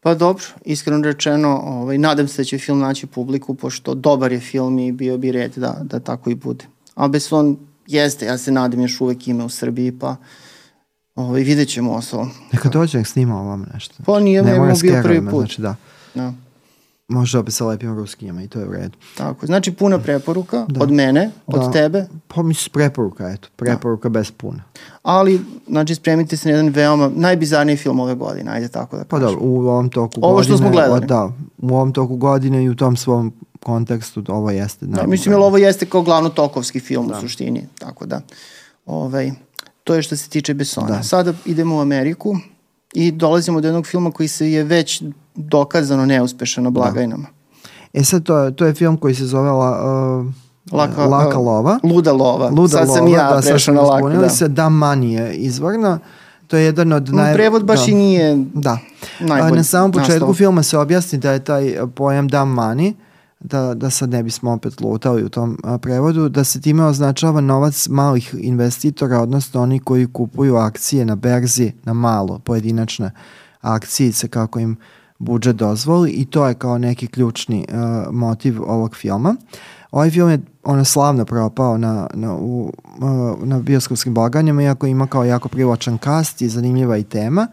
[0.00, 4.40] Pa dobro, iskreno rečeno, ovaj, nadam se da će film naći publiku, pošto dobar je
[4.40, 6.64] film i bio bi red da, da tako i bude.
[6.94, 7.56] A Besson
[7.86, 10.16] jeste, ja se nadam još uvek ime u Srbiji, pa
[11.16, 12.30] ovaj, vidjet ćemo osnovom.
[12.52, 13.94] Neka dođe, nek snima ovam nešto.
[14.06, 15.40] Pa nije ne mora bio prvi put.
[15.40, 15.74] Znači da,
[16.14, 16.32] Da,
[17.08, 18.96] može opet sa lepim ruskijama i to je u redu.
[19.16, 19.46] tako.
[19.46, 20.82] Znači puna preporuka Da.
[20.82, 21.70] od mene, od Da.
[21.70, 24.62] tebe, Pa mislim, preporuka, eto, preporuka bez puna.
[25.02, 29.16] ali znači spremite se na jedan veoma najbizarniji film ove godine, ajde tako da Pa
[29.16, 29.26] kažem.
[29.28, 30.96] dobro, u ovom toku Ovo što godine, smo gledali.
[30.96, 34.86] o, da, u ovom toku godine i u tom svom kontekstu ovo jeste.
[34.86, 37.16] Da, mislim, jer ovo jeste kao glavno tokovski film da.
[37.16, 38.20] u suštini, tako da,
[38.86, 39.32] ovaj,
[39.86, 40.86] to je što se tiče Bessona.
[40.88, 41.02] Da.
[41.02, 42.36] Sada idemo u Ameriku
[42.94, 45.02] i dolazimo do jednog filma koji se je već
[45.34, 47.26] dokazano neuspešan na blagajnama.
[47.92, 49.70] E sad, to, je- to je film koji se zove La,
[50.20, 50.26] uh,
[50.72, 51.78] Laka, Laka lova.
[51.82, 52.48] Luda lova.
[52.48, 54.08] Luda sad sam lova, ja da, prešao na laka.
[54.10, 54.28] Da.
[54.28, 55.98] se, da mani je izvorno.
[56.46, 57.34] To je jedan od Naj...
[57.34, 58.78] Prevod baš da, i nije Da.
[59.20, 59.56] najbolji.
[59.56, 60.34] Na samom početku naslov.
[60.34, 62.92] filma se objasni da je taj pojam da money,
[63.40, 67.40] da, da sad ne bismo opet lutali u tom a, prevodu, da se time označava
[67.40, 73.10] novac malih investitora, odnosno oni koji kupuju akcije na berzi na malo, pojedinačne
[73.60, 74.76] akcijice kako im
[75.18, 79.36] budžet dozvoli i to je kao neki ključni uh, motiv ovog filma.
[79.90, 82.72] Ovaj film je ono slavno propao na, na, u,
[83.42, 87.48] na bioskopskim blaganjama, iako ima kao jako privlačan kast i zanimljiva i tema.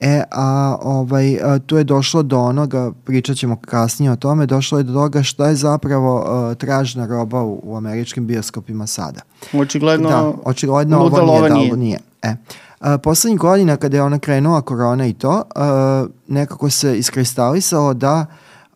[0.00, 4.78] E, a ovaj, a, tu je došlo do onoga, pričat ćemo kasnije o tome, došlo
[4.78, 6.16] je do toga šta je zapravo
[6.50, 9.20] uh, tražna roba u, u američkim bioskopima sada.
[9.52, 11.98] Očigledno, Da, očigledno ovo nije, da ovo nije.
[12.22, 12.34] E,
[12.80, 18.26] a, poslednjih godina kada je ona krenula korona i to, a, nekako se iskristalisalo da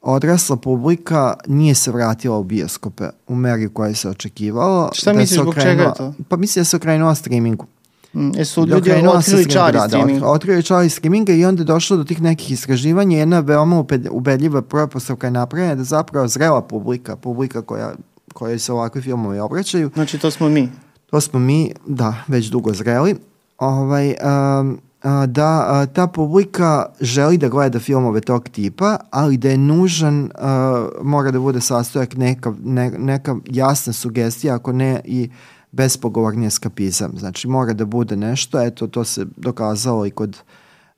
[0.03, 4.91] odrasla publika nije se vratila u bioskope u meri koje se očekivalo.
[4.93, 6.13] Šta da misliš, zbog čega je to?
[6.29, 7.67] Pa mislim da se okrenula streamingu.
[8.15, 10.23] Mm, Jesu Da ljudi otkrili čari da, da, streaming?
[10.25, 13.19] otkrili čari streaminga i onda je došlo do tih nekih istraživanja.
[13.19, 17.93] Jedna veoma ubedljiva propostavka je napravljena da zapravo zrela publika, publika koja,
[18.35, 20.69] koja se ovakvi filmovi obraćaju, Znači, to smo mi.
[21.11, 23.17] to smo mi, da, već dugo zreli,
[23.59, 24.15] ovaj,
[24.61, 24.79] um,
[25.27, 31.31] da ta publika želi da gleda filmove tog tipa, ali da je nužan, a, mora
[31.31, 35.31] da bude sastojak neka, ne, neka jasna sugestija, ako ne i
[35.73, 37.13] bespogovorni eskapizam.
[37.19, 40.39] Znači mora da bude nešto, eto to se dokazalo i kod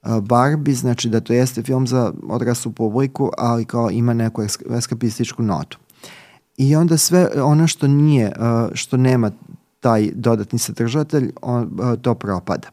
[0.03, 4.77] a, Barbie, znači da to jeste film za odraslu publiku, ali kao ima neku esk-
[4.79, 5.79] eskapističku notu.
[6.57, 9.31] I onda sve ono što nije, uh, što nema
[9.81, 12.69] taj dodatni sadržatelj, on, uh, to propada.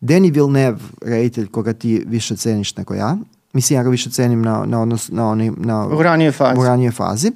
[0.00, 3.16] Denis Villeneuve, reditelj koga ti više ceniš nego ja,
[3.52, 6.60] mislim ja ga više cenim na, na odnos na, onim, na U ranijoj fazi.
[6.60, 7.32] u ranijoj fazi.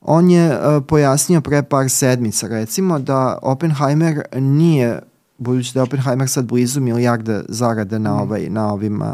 [0.00, 5.00] On je uh, pojasnio pre par sedmica recimo da Oppenheimer nije
[5.38, 9.08] budući da je Oppenheimer sad blizu milijarde zarade na, ovaj, na ovim uh,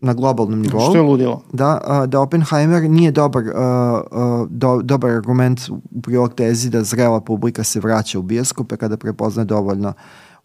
[0.00, 1.42] na globalnom nivou Što je ludilo?
[1.52, 6.84] da, a, da Oppenheimer nije dobar, uh, uh, do, dobar argument u prilog tezi da
[6.84, 9.92] zrela publika se vraća u bioskope kada prepozna dovoljno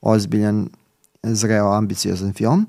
[0.02, 0.70] ozbiljan,
[1.24, 2.66] zreo, ambiciozan film,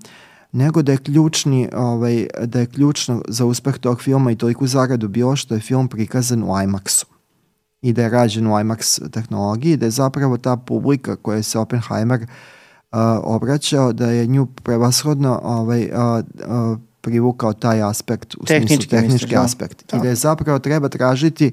[0.52, 5.08] nego da je ključni, ovaj, da je ključno za uspeh tog filma i toliku zaradu
[5.08, 7.06] bilo što je film prikazan u IMAX-u
[7.82, 12.20] i da je rađen u IMAX tehnologiji, da je zapravo ta publika koja se Oppenheimer
[12.22, 16.24] uh, obraćao, da je nju prevashodno ovaj, uh,
[16.72, 19.42] uh, privukao taj aspekt u Tehnički smislu tehnički misliš, da.
[19.42, 19.90] aspekt.
[19.90, 19.96] Da.
[19.96, 21.52] I da je zapravo treba tražiti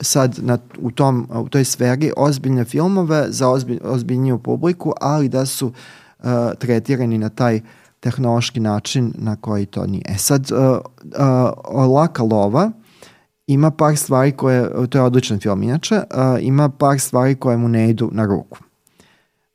[0.00, 5.46] sad na, u, tom, u toj sferi ozbiljne filmove za ozbilj, ozbiljniju publiku, ali da
[5.46, 6.24] su uh,
[6.58, 7.60] tretirani na taj
[8.00, 10.02] tehnološki način na koji to nije.
[10.08, 10.78] E sad, uh,
[11.74, 12.70] uh, Laka lova
[13.46, 16.02] ima par stvari koje, to je odličan film inače, uh,
[16.40, 18.58] ima par stvari koje mu ne idu na ruku.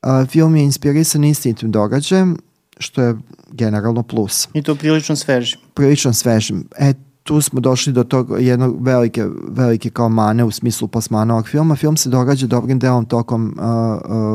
[0.04, 2.38] Uh, film je inspirisan istinitim događajem,
[2.78, 3.16] što je
[3.52, 5.58] generalno plus I to prilično sveži.
[5.74, 6.68] prilično svežim.
[6.78, 11.48] E, tu smo došli do tog jednog velike, velike kao mane u smislu plasmana ovog
[11.48, 11.76] filma.
[11.76, 13.66] Film se događa dobrim delom tokom uh,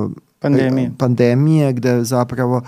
[0.06, 0.92] uh, Pandemije.
[0.98, 2.62] pandemije gde zapravo uh,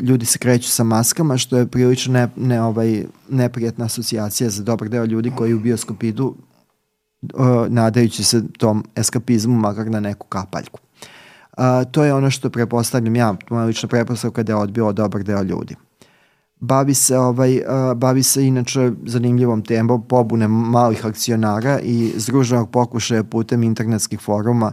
[0.00, 4.88] ljudi se kreću sa maskama što je prilično ne, ne, ovaj, neprijatna asocijacija za dobar
[4.88, 6.34] deo ljudi koji u bioskop idu
[7.34, 10.78] uh, nadajući se tom eskapizmu makar na neku kapaljku.
[11.58, 15.42] Uh, to je ono što prepostavljam ja, moja lična prepostavka da je odbilo dobar deo
[15.42, 15.76] ljudi
[16.60, 23.24] bavi se ovaj uh, bavi se inače zanimljivom temom pobune malih akcionara i združenog pokušaja
[23.24, 24.72] putem internetskih foruma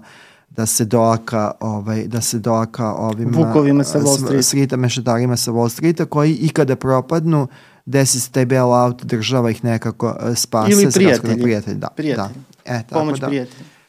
[0.58, 4.44] da se doaka ovaj da se doaka ovim Vukovima sa Wall s- Streeta.
[4.44, 7.48] Streeta mešetarima sa Wall Streeta koji i kada propadnu
[7.86, 11.42] desi se taj bailout država ih nekako uh, spase Ili prijatelji.
[11.42, 12.28] prijatelji da, Prijatelji.
[12.66, 12.74] da.
[12.74, 13.30] E, tako Pomoć da.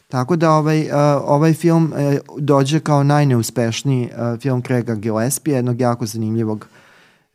[0.09, 0.89] Tako da ovaj, uh,
[1.25, 1.99] ovaj film uh,
[2.39, 6.67] dođe kao najneuspešniji uh, film Craiga Gillespie, jednog jako zanimljivog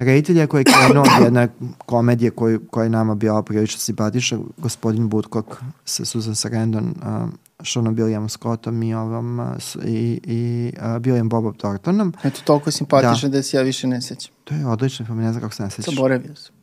[0.04, 5.10] reditelja koji je krenuo od jedne komedije koju, koja je nama bila prilično simpatična, gospodin
[5.10, 7.30] Budkok sa Susan Sarandon, uh,
[7.66, 9.48] Seanom William Scottom i, ovom, uh,
[9.86, 12.14] i, i uh, Billiam Bobom Thorntonom.
[12.24, 13.38] Eto, toliko simpatično da.
[13.38, 14.34] da se ja više ne sećam.
[14.44, 15.96] To je odličan film, ne znam kako se ne sećaš.
[15.96, 16.56] Zaboravio sam.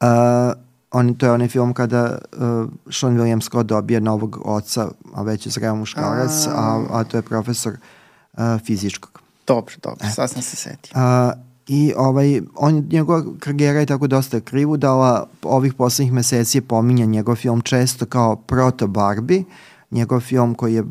[0.00, 0.52] Uh,
[0.90, 5.46] on, to je onaj film kada uh, Sean William Scott dobije novog oca, a već
[5.46, 7.76] je zreo muškarac, a, a to je profesor
[8.32, 9.20] uh, fizičkog.
[9.46, 10.92] Dobro, dobro, sad sam se setio.
[10.94, 17.10] Uh, I ovaj, on, njegova karijera je tako dosta krivudala, ovih poslednjih meseci je pominjan
[17.10, 19.44] njegov film često kao Proto Barbie,
[19.90, 20.84] njegov film koji je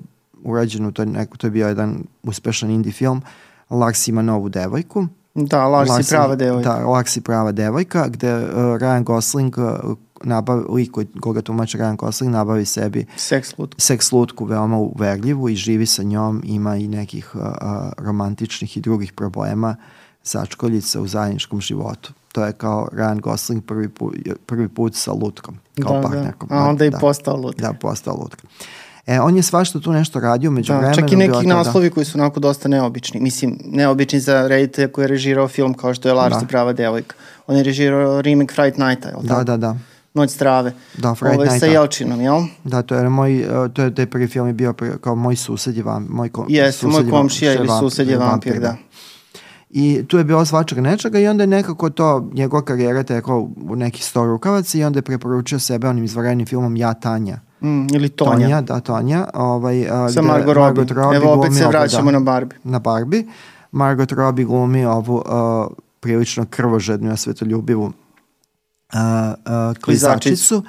[0.44, 3.22] urađen u toj, neko, to je bio jedan uspešan indie film,
[3.70, 5.08] Lars ima novu devojku.
[5.36, 6.70] Da, Lars je prava devojka.
[6.70, 11.78] Da, Lars je prava devojka, gde uh, Ryan Gosling uh, nabavi, lik koji, koga tumače
[11.78, 13.82] Ryan Gosling nabavi sebi Seks lutku.
[13.82, 17.48] seks lutku veoma uverljivu i živi sa njom, ima i nekih uh, uh,
[17.98, 19.76] romantičnih i drugih problema
[20.26, 22.14] sačkoljica u zajedničkom životu.
[22.32, 26.50] To je kao Ryan Gosling prvi put, prvi put sa lutkom, kao da, partnerkom.
[26.50, 26.56] Da.
[26.56, 27.62] A onda da, postao lutka.
[27.62, 28.48] Da, postao lutka.
[29.08, 30.96] E, on je svašta tu nešto radio među Da, vremenu.
[30.98, 31.48] čak i neki to, da.
[31.48, 33.20] naslovi koji su onako dosta neobični.
[33.22, 36.40] Mislim, neobični za reditelja koji je režirao film kao što je Lars Da.
[36.40, 36.46] da.
[36.48, 37.16] prava devojka.
[37.48, 39.44] On je režirao remake Fright Nighta, jel Da, tako?
[39.44, 39.76] da, da.
[40.14, 40.74] Noć strave.
[40.98, 41.66] Da, Fright Ovaj, Sa Nighta.
[41.68, 42.42] Jelčinom, jel?
[42.64, 45.78] Da, to je moj, uh, to je taj prvi film je bio kao moj sused
[45.78, 48.76] je vam, moj Jeste, moj komšija ili vampir- sused je vampir, da.
[49.78, 53.76] I tu je bilo svačeg nečega i onda je nekako to, njegova karijera tekla u
[53.76, 57.40] nekih sto rukavaca i onda je preporučio sebe onim izvarenim filmom Ja Tanja.
[57.62, 58.32] Mm, ili Tonja.
[58.32, 59.28] Tonja, da, Tonja.
[59.34, 60.86] Ovaj, a, Sa gde Margot Robbie.
[61.16, 62.60] Evo opet se ovu, vraćamo da, na Barbie.
[62.64, 63.24] na Barbie.
[63.72, 65.24] Margot Robbie glumi ovu uh,
[66.00, 67.92] prilično krvožednu, a svetoljubivu uh,
[68.94, 70.64] uh, klizačicu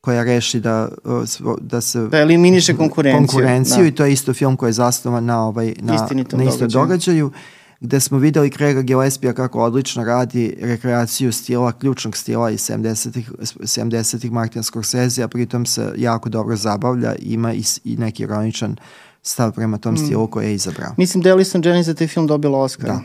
[0.00, 3.18] koja reši da, uh, da se Da eliminiše konkurenciju.
[3.26, 3.86] konkurenciju da.
[3.86, 6.82] i to je isto film koji je zasnovan na, ovaj, na, Istinitom na istom događaju.
[6.82, 7.30] događaju
[7.80, 14.30] gde smo videli Craiga Gillespija kako odlično radi rekreaciju stila, ključnog stila iz 70-ih 70
[14.30, 18.76] Martin Scorsese, a pritom se jako dobro zabavlja i ima i, i neki ironičan
[19.22, 19.96] stav prema tom Mm.
[19.96, 20.94] stilu koji je izabrao.
[20.96, 22.94] Mislim da je Alison Jennings za taj film dobila Oscara.
[22.94, 23.00] Da.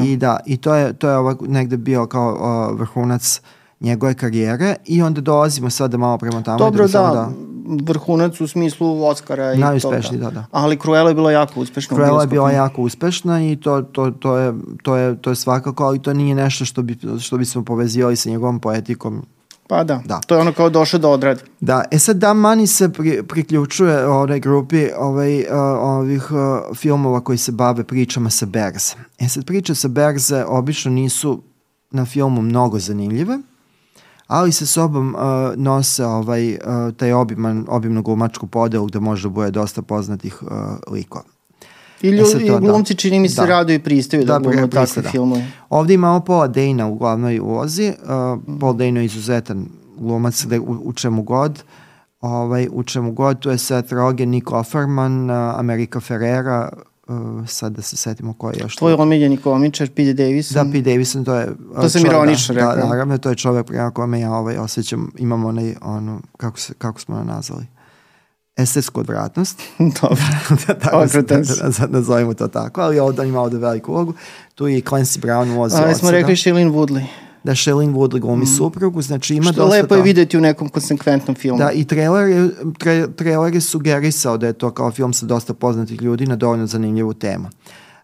[0.00, 0.06] Da.
[0.06, 2.32] I da, i to je, to je ovak negde bio kao
[2.72, 3.40] uh, vrhunac
[3.80, 6.58] njegove karijere i onda dolazimo sada malo prema tamo.
[6.58, 7.30] Dobro, samo da,
[7.82, 10.30] vrhunac u smislu Oscara i Najuspešniji, toga.
[10.30, 10.46] da, da.
[10.50, 11.96] Ali Cruella je bila jako uspešna.
[11.96, 15.84] Cruella je bila jako uspešna i to, to, to, je, to, je, to je svakako,
[15.84, 19.22] ali to nije nešto što bi, što bi smo povezivali sa njegovom poetikom.
[19.70, 20.02] Pa da.
[20.04, 20.20] Da.
[20.26, 21.40] to je ono kao došao da odradi.
[21.60, 25.46] Da, e sad Dan Mani se pri, priključuje onoj grupi ovaj, uh,
[25.80, 28.94] ovih uh, filmova koji se bave pričama sa berze.
[29.18, 31.42] E sad priče sa berze obično nisu
[31.90, 33.38] na filmu mnogo zanimljive,
[34.30, 35.20] ali sa sobom uh,
[35.56, 36.58] nose ovaj, uh,
[36.94, 40.48] taj obiman, obimnu glumačku podelu gde može da bude dosta poznatih uh,
[40.88, 41.24] likova.
[42.02, 42.58] I, E lju, sad i to, da.
[42.60, 43.46] glumci čini mi se Da.
[43.46, 45.08] rado i pristaju da, Da, da glume pri- takve da.
[45.08, 45.46] filmove.
[45.70, 47.92] Ovdje imamo Paula Dana u glavnoj ulozi.
[47.98, 48.06] Uh,
[48.60, 49.66] Paul Dano je izuzetan
[49.98, 51.62] glumac gde u, u čemu god.
[52.20, 56.68] Ovaj, u čemu god, tu je Seth Rogen, Nick Offerman, uh, America Ferrera,
[57.10, 58.76] uh, sad da se setimo ko je još.
[58.76, 60.54] Tvoj omiljeni komičar, Pete Davidson.
[60.54, 61.48] Da, Pete Davidson, to je...
[61.74, 62.76] To sam ironično da, rekao.
[62.76, 66.74] Da, naravno, to je čovjek prema kome ja ovaj, osjećam, imam onaj, ono, kako, se,
[66.78, 67.66] kako smo ga nazvali?
[68.56, 69.62] Estetsku odvratnost.
[70.00, 70.24] Dobro.
[70.66, 74.14] da, tako se- da, da, da, nazovimo to tako, ali ovdje ima ovdje veliku ulogu.
[74.54, 77.04] Tu je i Clancy Brown ulozi Ali oca, smo rekli Shailene Woodley.
[77.44, 81.34] Da Shailene Woodley glumi suprugu, znači ima Što dosta lepo je videti u nekom konsekventnom
[81.34, 81.58] filmu.
[81.58, 85.54] Da, i trailer je, tre, trailer je sugerisao da je to kao film sa dosta
[85.54, 87.48] poznatih ljudi na dovoljno zanimljivu temu.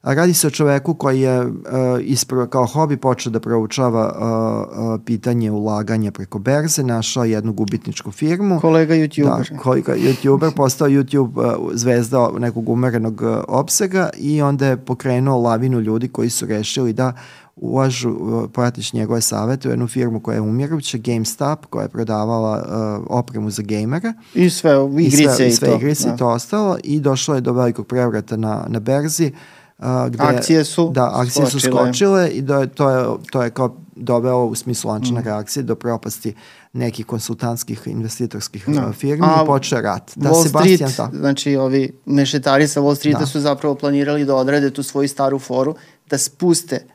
[0.06, 1.52] A Radi se o čoveku koji je uh,
[2.00, 8.12] isprvo kao hobi počeo da proučava uh, uh, pitanje ulaganja preko berze, našao jednu gubitničku
[8.12, 8.60] firmu.
[8.60, 9.84] Kolega YouTuber.
[9.86, 15.40] Da, je YouTuber, postao YouTube uh, zvezda nekog umerenog uh, opsega i onda je pokrenuo
[15.40, 17.12] lavinu ljudi koji su rešili da
[17.56, 22.62] ulažu, uh, pratiš njegove savete u jednu firmu koja je umiruća, GameStop, koja je prodavala
[22.98, 24.12] uh, opremu za gejmere.
[24.34, 25.76] I sve, igrice i, sve, i sve to.
[25.76, 26.14] igrice da.
[26.14, 29.32] i to ostalo i došlo je do velikog prevrata na, na berzi.
[29.78, 31.84] Uh, gde, Akcije su da, akcije su skočile.
[31.84, 35.24] skočile i do, to, je, to je kao doveo u smislu lančane Mm.
[35.24, 36.34] reakcije do propasti
[36.72, 38.86] nekih konsultantskih investitorskih Da.
[38.86, 40.12] uh, firmi A i počeo rat.
[40.16, 41.18] Da, Wall Sebastian Street, ta.
[41.18, 43.26] znači ovi mešetari sa Wall Streeta Da.
[43.26, 45.74] su zapravo planirali da odrade tu svoju staru foru,
[46.10, 46.86] da spuste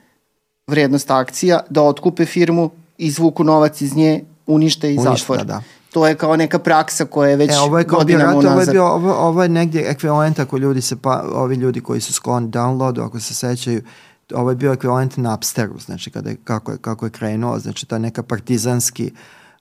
[0.66, 5.44] vrednost akcija, da otkupe firmu, izvuku novac iz nje, unište i Unište, zatvore.
[5.44, 5.62] da.
[5.92, 8.34] To je kao neka praksa koja je već E, ovo je kao bio godinama rat,
[8.34, 8.72] ovo je, unazad.
[8.72, 12.48] bio, ovo, ovo je negdje ekvivalent ako ljudi se, pa, ovi ljudi koji su skloni
[12.48, 13.82] downloadu, ako se sećaju,
[14.34, 17.98] ovo je bio ekvivalent Napsteru, znači kada je, kako, je, kako je krenuo, znači ta
[17.98, 19.12] neka partizanski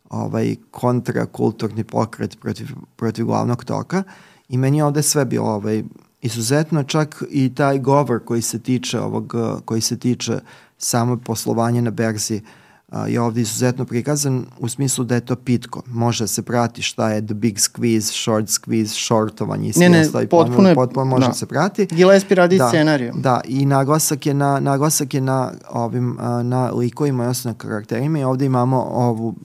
[0.09, 4.03] ovaj, kontrakulturni pokret protiv, protiv glavnog toka
[4.49, 5.83] i meni je ovde sve bilo ovaj,
[6.21, 10.39] izuzetno, čak i taj govor koji se tiče ovog, eh, koji se tiče
[10.77, 12.41] samo poslovanja na berzi
[12.89, 15.81] a, je ovde izuzetno prikazan u smislu da je to pitko.
[15.87, 19.89] Može da se prati šta je the big squeeze, short squeeze, shortovanje i svi Ne,
[19.89, 21.27] ne, potpuno je- potpuno može da.
[21.27, 21.85] da se prati.
[21.85, 23.13] Gillespie radi Da, scenariju.
[23.15, 28.19] Da, i naglasak je na, naglasak je na ovim, a, na likovima, odnosno na karakterima
[28.19, 29.35] i ovde imamo ovu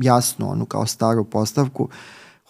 [0.00, 1.88] jasnu, onu kao staru postavku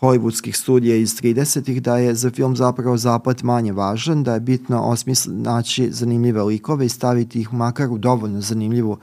[0.01, 4.83] hollywoodskih studija iz 30-ih da je za film zapravo zapad manje važan, da je bitno
[4.83, 8.99] osmisl, naći zanimljive likove i staviti ih makar u dovoljno zanimljivu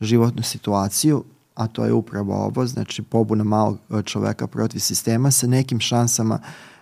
[0.00, 5.46] životnu situaciju, a to je upravo ovo, znači pobuna malog e, čoveka protiv sistema sa
[5.46, 6.38] nekim šansama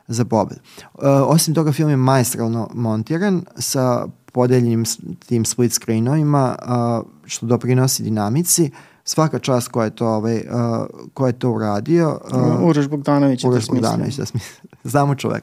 [0.09, 0.59] za pobed.
[0.59, 4.84] E, osim toga, film je maestralno montiran sa podeljenim
[5.26, 8.70] tim split screenovima, a, što doprinosi dinamici.
[9.05, 12.20] Svaka čast koja je to, ovaj, a, ko je to uradio.
[12.32, 13.90] a, Uroš Bogdanović je to Uroš smislio.
[13.90, 14.68] Bogdanović, da smisli.
[14.92, 15.42] Znamo čovek.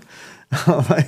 [0.67, 1.03] Ovaj,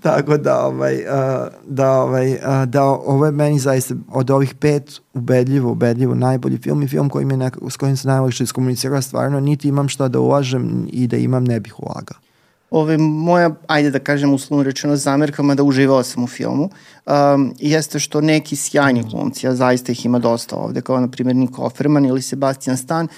[0.00, 5.00] Tako da, ovaj, a, da, ovaj, a, da ovo je meni zaista od ovih pet
[5.14, 9.40] ubedljivo, ubedljivo najbolji film i film koji mi nekako, s kojim se najlakše iskomunicirao stvarno,
[9.40, 12.21] niti imam šta da ulažem i da imam ne bih ulagao.
[12.72, 16.70] Ove, moja, ajde da kažem uslovno rečeno zamerkama da uživao sam u filmu,
[17.06, 21.36] um, jeste što neki sjajni glumci, a zaista ih ima dosta ovde, kao na primjer
[21.36, 23.08] Nick Offerman ili Sebastian Stan,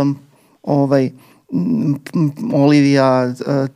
[0.00, 0.18] um,
[0.62, 1.10] ovaj,
[1.52, 3.68] m, m, Olivia uh,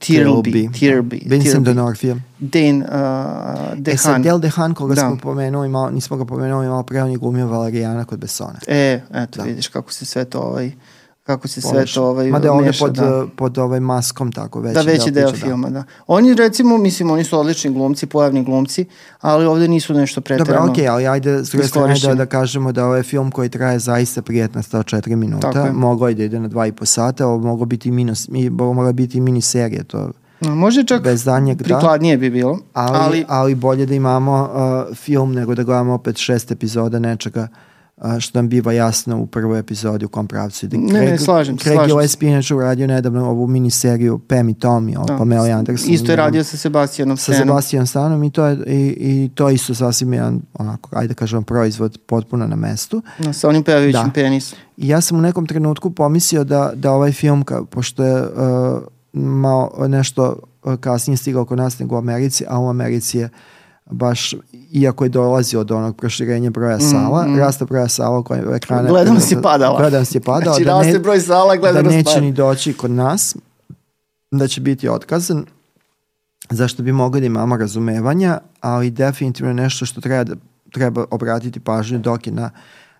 [0.00, 2.16] Tirlby, Tirlby, Vincent D'Onofrio.
[2.38, 4.22] Dane uh, E sad.
[4.22, 5.00] Del Dehan, koga Da.
[5.00, 8.58] smo pomenuli, malo, nismo ga pomenuli malo pre, on je glumio Valerijana kod Besona.
[8.66, 9.42] E, eto, Da.
[9.42, 10.72] vidiš kako se sve to ovaj
[11.24, 13.26] kako se sve to ovaj Mada je ovde meša, pod, da.
[13.36, 15.84] pod ovaj maskom tako veći da, veći deo, priče, filma, da.
[16.06, 18.84] Oni recimo, mislim, oni su odlični glumci, pojavni glumci,
[19.20, 20.58] ali ovde nisu nešto preterano.
[20.58, 23.78] Dobro, okej, ali ajde s druge strane da, da kažemo da ovaj film koji traje
[23.78, 25.72] zaista prijetna 104 Tako minuta, je.
[25.72, 29.20] mogao je da ide na 2,5 sata, ovo moglo biti minus, mi, mogla biti i
[29.20, 30.10] mini serije, to
[30.40, 31.64] No, Može čak bez danjeg da.
[31.64, 34.50] prikladnije bi bilo, Ali, ali, ali, bolje da imamo
[34.88, 37.73] uh, film nego da gledamo opet šest epizoda nečega uh,
[38.20, 40.76] što nam biva jasno u prvoj epizodi u kom pravcu ide.
[40.78, 41.96] Ne, ne, slažem se, Craig slažem.
[41.96, 45.92] Gillespie inače uradio nedavno ovu miniseriju Pam i Tommy, o da, Pamela Anderson.
[45.92, 47.40] Isto je radio sa Sebastianom sa Stanom.
[47.40, 51.14] Sebastian Stanom i to je i, i to je isto sasvim jedan onako ajde da
[51.14, 53.02] kažem proizvod potpuno na mestu.
[53.18, 54.10] No, sa onim pevajućim Da.
[54.14, 54.58] penisom.
[54.76, 58.28] I ja sam u nekom trenutku pomislio da, da ovaj film, ka, pošto je uh,
[59.12, 63.28] malo nešto uh, kasnije stigao kod nas nego u Americi, a u Americi je
[63.90, 64.34] baš,
[64.72, 67.38] iako je dolazio od onog proširenja broja sala, mm.
[67.38, 68.88] rasta broja sala koji ekrana...
[68.88, 69.78] Gledanost je padala.
[69.78, 70.56] Gledanost je padala.
[70.56, 73.36] Znači, da ne, broj sala, da neće ni doći kod nas,
[74.30, 75.44] da će biti otkazan,
[76.50, 80.34] zašto bi mogli da imamo razumevanja, ali definitivno je nešto što treba, da,
[80.72, 82.50] treba obratiti pažnju dok je na,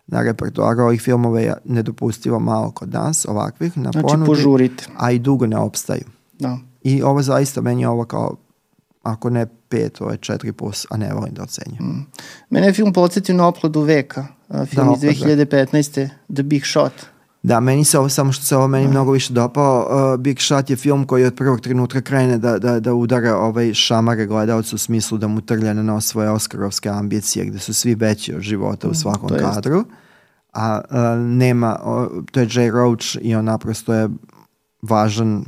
[0.06, 4.84] na repertoaru ovih filmova je nedopustivo malo kod nas, ovakvih, na Znači, ponudi, požurite.
[4.96, 6.04] a i dugo ne opstaju.
[6.38, 6.58] Da.
[6.82, 8.36] I ovo zaista, meni je ovo kao,
[9.04, 12.06] ako ne pet, ovo je četiri plus, a ne volim da ocenjujem.
[12.50, 14.26] Mene je film podsjetio na oplodu veka.
[14.48, 15.56] a, Film Da, iz Oplod veka.
[15.56, 16.08] 2015.
[16.34, 16.92] The Big Shot.
[17.44, 20.70] Da, meni se ovo, samo što se ovo meni mnogo više dopao, uh, Big Shot
[20.70, 24.78] je film koji od prvog trenutka krene da, da, da udara ovaj šamare gledalcu u
[24.78, 28.88] smislu da mu trlja na nos svoje oskarovske ambicije gde su svi veći od života
[28.88, 29.50] u svakom to jeste.
[29.54, 29.84] kadru.
[30.52, 34.08] A uh, nema, o, to je Jay Roach i on naprosto je
[34.82, 35.44] važan,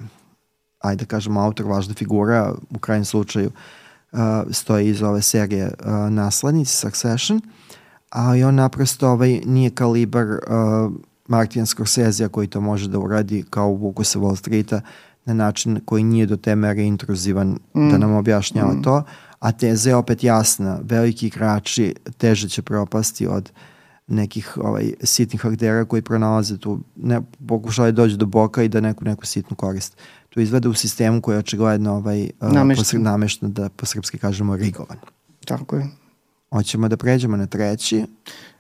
[0.87, 3.51] ajde da kažemo autor, važna figura, u krajnjem slučaju
[4.13, 4.19] uh,
[4.51, 7.41] stoji iz ove serije uh, Naslednici, Succession,
[8.11, 10.39] ali on naprosto ovaj, nije kalibar uh,
[11.29, 14.81] Martina Scorsese koji to može da uradi kao u Vuku sa Wall Streeta
[15.25, 17.91] na način koji nije do te mere intruzivan mm.
[17.91, 18.83] da nam objašnjava mm.
[18.83, 19.03] to,
[19.39, 23.51] a teza je opet jasna, veliki igrači teže će propasti od
[24.07, 28.81] nekih ovaj, sitnih aktera koji pronalaze tu, ne, pokušaju da dođu do boka i da
[28.81, 29.97] neku, neku sitnu korist.
[30.37, 33.03] To izvede u sistemu koji je očigledno ovaj, uh, Namešten.
[33.03, 34.97] namešten, da po srpski kažemo rigovan.
[35.45, 35.87] Tako je.
[36.53, 38.05] Hoćemo da pređemo na treći,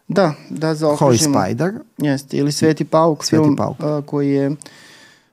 [0.08, 1.40] Da, da Holy zaokružimo.
[1.40, 1.72] Spider.
[1.98, 3.76] Jeste, ili Sveti Pauk, Sveti film Pauk.
[3.80, 4.56] a, koji je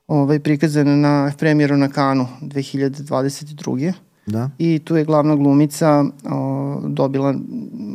[0.08, 3.94] ovaj, prikazan na premijeru na Kanu 2022.
[4.26, 4.50] Da.
[4.58, 7.36] I tu je glavna glumica o, dobila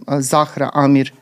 [0.06, 1.12] a, Zahra Amir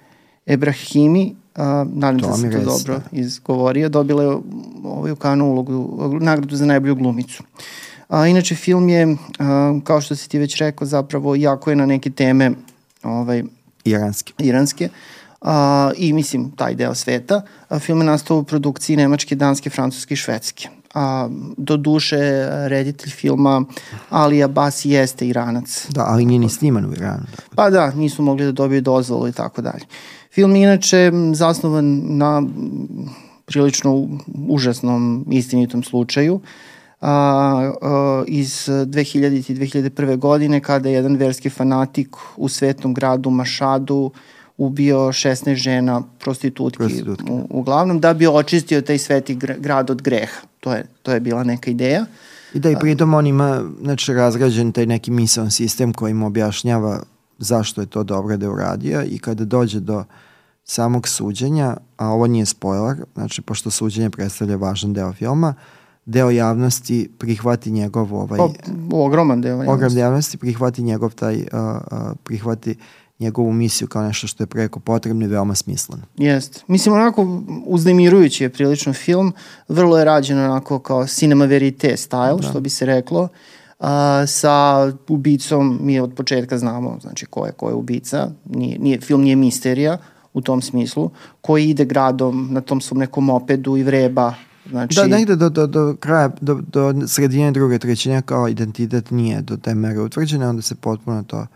[0.46, 3.18] Ebrahimi, a, nadam se da sam to res, dobro da.
[3.18, 4.36] izgovorio, dobila je
[4.84, 7.42] ovaj, u Kanu ulogu, nagradu za najbolju glumicu.
[8.08, 11.86] A, inače, film je, a, kao što si ti već rekao, zapravo jako je na
[11.86, 12.50] neke teme
[13.02, 13.42] ovaj,
[13.84, 14.32] Iranski.
[14.38, 14.88] iranske
[15.40, 17.42] a, i mislim taj deo sveta.
[17.68, 20.68] A, film je nastao u produkciji Nemačke, Danske, Francuske i Švedske.
[20.94, 22.16] A, do duše
[22.68, 23.64] reditelj filma
[24.10, 25.86] Ali Abbas jeste Iranac.
[25.88, 27.26] Da, ali nije ni sniman u Iranu.
[27.36, 27.42] Da.
[27.56, 29.84] Pa da, nisu mogli da dobiju dozvolu i tako dalje.
[30.36, 32.42] Film je inače zasnovan na
[33.46, 34.08] prilično
[34.48, 36.40] užasnom istinitom slučaju
[37.00, 37.10] a,
[37.82, 39.50] a, iz 2000.
[39.50, 40.16] i 2001.
[40.16, 44.10] godine kada je jedan verski fanatik u svetom gradu Mašadu
[44.56, 47.30] ubio 16 žena prostitutki, Prostitutki.
[47.30, 50.40] u, uglavnom da bi očistio taj sveti gr- grad od greha.
[50.60, 52.04] To je, to je bila neka ideja.
[52.54, 57.02] I da i pritom on ima znači, razgrađen taj neki misaon sistem koji mu objašnjava
[57.38, 60.04] zašto je to dobro da je uradio i kada dođe do
[60.66, 65.54] samog suđenja, a ovo nije spoiler, znači pošto suđenje predstavlja važan deo filma,
[66.06, 68.48] deo javnosti prihvati njegov ovaj, Pa,
[68.96, 69.54] ogroman deo.
[69.56, 69.98] ogrom javnosti.
[69.98, 72.76] javnosti prihvati njegov taj, uh, uh, prihvati
[73.18, 76.02] njegovu misiju kao nešto što je preko potrebno i veoma smisleno.
[76.16, 76.60] Jeste.
[76.66, 79.32] Mislim, onako uznemirujući je prilično film.
[79.68, 82.48] Vrlo je rađen onako kao cinema verite style, da.
[82.48, 83.28] što bi se reklo.
[83.80, 88.30] A, sa ubicom mi od početka znamo znači ko je ko je ubica.
[88.44, 89.98] Nije, nije, film nije misterija
[90.36, 91.10] u tom smislu.
[91.40, 94.34] Koji ide gradom na tom svom nekom mopedu i vreba.
[94.70, 99.40] Znači, Da, negde do, do, do kraja, do, do sredine druge trećine kao identitet nije
[99.42, 101.46] do te mere utvrđen, onda se potpuno to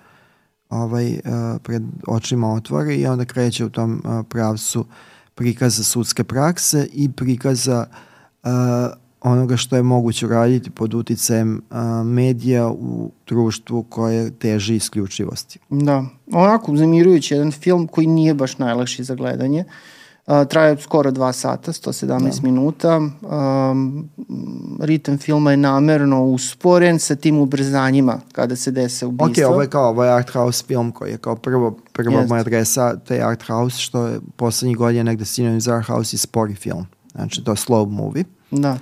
[0.70, 1.20] ovaj, uh,
[1.62, 4.84] pred očima otvori i onda kreće u tom uh, pravcu
[5.34, 7.86] prikaza sudske prakse i prikaza
[8.42, 8.50] uh,
[9.20, 15.58] onoga što je moguće raditi pod uticajem a, medija u društvu koje teži isključivosti.
[15.70, 19.64] Da, onako zamirujući jedan film koji nije baš najlakši za gledanje.
[20.26, 22.28] Uh, traje skoro dva sata, 117 da.
[22.42, 22.96] minuta.
[22.96, 24.08] Um,
[24.80, 29.46] ritam filma je namerno usporen sa tim ubrzanjima kada se dese ubistva.
[29.46, 32.40] Ok, ovo je kao ovo je art house film koji je kao prvo, prva moja
[32.40, 36.18] adresa, to je art house, što je poslednjih godina negde sinonim za art house i
[36.18, 36.86] spori film.
[37.12, 38.24] Znači, to je slow movie.
[38.50, 38.78] Da.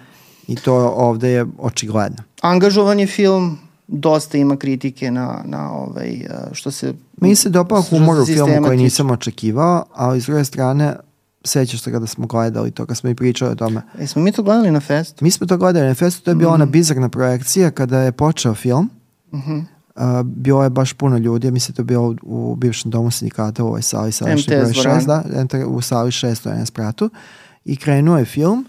[0.48, 2.18] I to ovde je očigledno.
[2.42, 6.94] Angažovan je film, dosta ima kritike na, na ovaj, što se...
[7.16, 10.96] Mi se dopao humor u filmu koji nisam očekivao, ali s druge strane,
[11.44, 13.82] sećaš se kada smo gledali to, kada smo i pričali o tome.
[13.98, 15.24] E, smo mi to gledali na festu?
[15.24, 16.54] Mi smo to gledali na festu, to je bila mm.
[16.54, 18.90] ona bizarna projekcija kada je počeo film.
[19.32, 19.64] Mm -hmm.
[19.96, 23.64] Uh, bilo je baš puno ljudi, ja mislim da je bilo u, bivšem domu sindikata
[23.64, 27.10] u ovoj sali sali MTS 6, da, u sali 6, na spratu.
[27.64, 28.66] I krenuo je film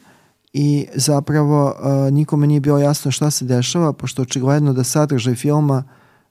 [0.54, 5.84] i zapravo uh, nikome nije bilo jasno šta se dešava, pošto očigledno da sadržaj filma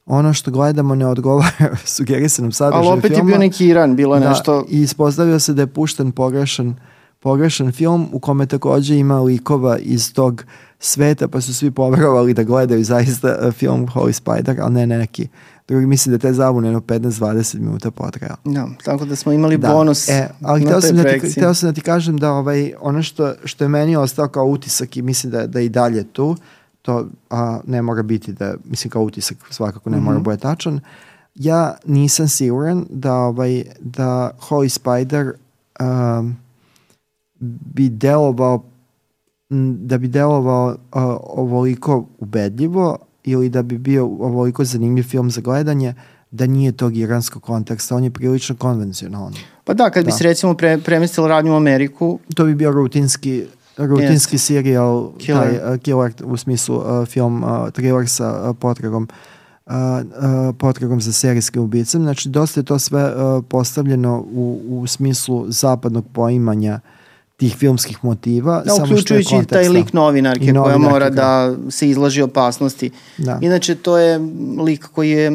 [0.07, 2.91] ono što gledamo ne odgovara sugerisanom sadržaju filma.
[2.91, 3.31] Ali opet filma.
[3.31, 4.65] je bio neki Iran, bilo je da, nešto...
[4.69, 6.75] I ispostavio se da je pušten pogrešan,
[7.21, 10.45] pogrešan film u kome takođe ima likova iz tog
[10.79, 15.29] sveta, pa su svi poverovali da gledaju zaista uh, film Holy Spider, ali ne neki
[15.69, 18.35] drugi misli da te zabune jedno 15-20 minuta potraja.
[18.45, 19.69] Da, tako da smo imali da.
[19.69, 23.03] bonus e, ali na sam da ti, hteo sam da ti kažem da ovaj, ono
[23.03, 26.37] što, što je meni ostao kao utisak i mislim da, da i dalje tu,
[26.83, 30.05] to a, ne mora biti da, mislim kao utisak svakako ne mm -hmm.
[30.05, 30.25] mora mhm.
[30.25, 30.81] bude tačan,
[31.35, 35.33] ja nisam siguran da, ovaj, da Holy Spider
[35.81, 36.37] um,
[37.41, 38.63] bi delovao
[39.81, 40.77] da bi delovao uh,
[41.21, 42.99] ovoliko ubedljivo
[43.31, 45.95] ili da bi bio ovoliko zanimljiv film za gledanje,
[46.31, 49.35] da nije tog iranskog konteksta, on je prilično konvencionalan.
[49.65, 50.07] Pa da, kad da.
[50.07, 52.19] bi se recimo pre, premestilo radnju u Ameriku...
[52.35, 53.45] To bi bio rutinski
[53.77, 54.41] rutinski yes.
[54.41, 55.61] serijal, killer.
[55.61, 59.09] taj uh, killer u smislu uh, film uh, thriller sa uh, potragom
[59.67, 62.03] uh, uh, potragom za serijskim ubicem.
[62.03, 66.98] Znači, dosta je to sve uh, postavljeno u, u smislu zapadnog poimanja uh,
[67.39, 68.63] tih filmskih motiva.
[68.67, 72.91] Da, uključujući samo taj lik novinarke, novinarke koja mora da se izlaži opasnosti.
[73.19, 73.39] Da.
[73.43, 74.19] Inače, to je
[74.59, 75.31] lik koji je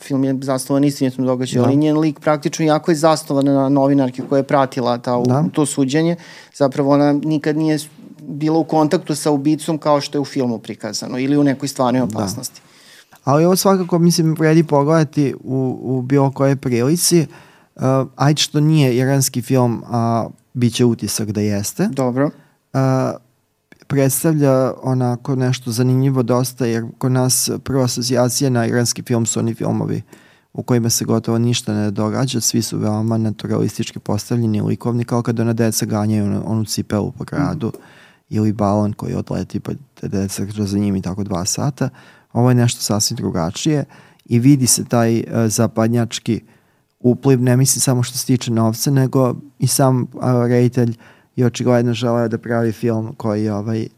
[0.00, 1.68] film je zasnovan istinitom događaju, da.
[1.68, 5.44] ali njen lik praktično jako je zasnovan na novinarke koja je pratila ta, da.
[5.52, 6.16] to suđenje.
[6.54, 7.78] Zapravo ona nikad nije
[8.20, 12.00] bila u kontaktu sa ubicom kao što je u filmu prikazano ili u nekoj stvarnoj
[12.00, 12.04] da.
[12.04, 12.60] opasnosti.
[13.10, 13.16] Da.
[13.24, 17.26] Ali ovo svakako, mislim, vredi pogledati u, u bilo koje prilici.
[17.76, 17.82] Uh,
[18.16, 21.88] ajde što nije iranski film, a uh, bit će utisak da jeste.
[21.92, 22.30] Dobro.
[22.72, 23.12] A,
[23.86, 29.54] predstavlja onako nešto zanimljivo dosta, jer kod nas prva asocijacija na iranski film su oni
[29.54, 30.02] filmovi
[30.52, 35.40] u kojima se gotovo ništa ne događa, svi su veoma naturalistički postavljeni, likovni, kao kad
[35.40, 37.80] ona deca ganjaju onu, onu cipelu po gradu mm.
[38.28, 41.88] ili balon koji odleti pa te deca za njim i tako dva sata.
[42.32, 43.84] Ovo je nešto sasvim drugačije
[44.24, 46.57] i vidi se taj uh, zapadnjački uh,
[47.00, 50.08] upliv, ne mislim samo što se tiče novca, nego i sam uh,
[50.48, 50.96] reditelj
[51.36, 53.88] je očigledno želeo da pravi film koji ovaj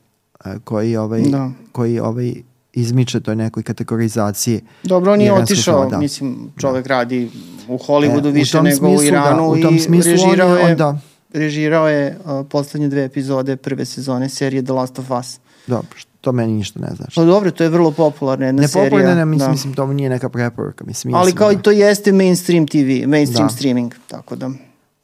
[0.65, 1.51] koji ovaj da.
[1.73, 2.35] koji ovaj
[2.73, 4.61] izmiče toj nekoj kategorizaciji.
[4.83, 5.99] Dobro, on je otišao, da.
[5.99, 6.95] mislim, čovek da.
[6.95, 7.31] radi
[7.69, 10.77] u Hollywoodu e, više nego smislu, u Iranu da, u tom i režirao je, on
[10.77, 10.99] da.
[11.33, 15.39] režirao je uh, poslednje dve epizode prve sezone serije The Last of Us.
[15.67, 15.89] Dobro,
[16.21, 17.15] to meni ništa ne znači.
[17.15, 18.91] Pa dobro, to je vrlo popularna jedna ne serija.
[18.91, 19.53] Popularna, ne, mislim, da.
[19.53, 20.85] mislim, to nije neka preporuka.
[20.85, 21.59] Mislim, Ali kao da...
[21.59, 23.55] i to jeste mainstream TV, mainstream da.
[23.55, 24.51] streaming, tako da...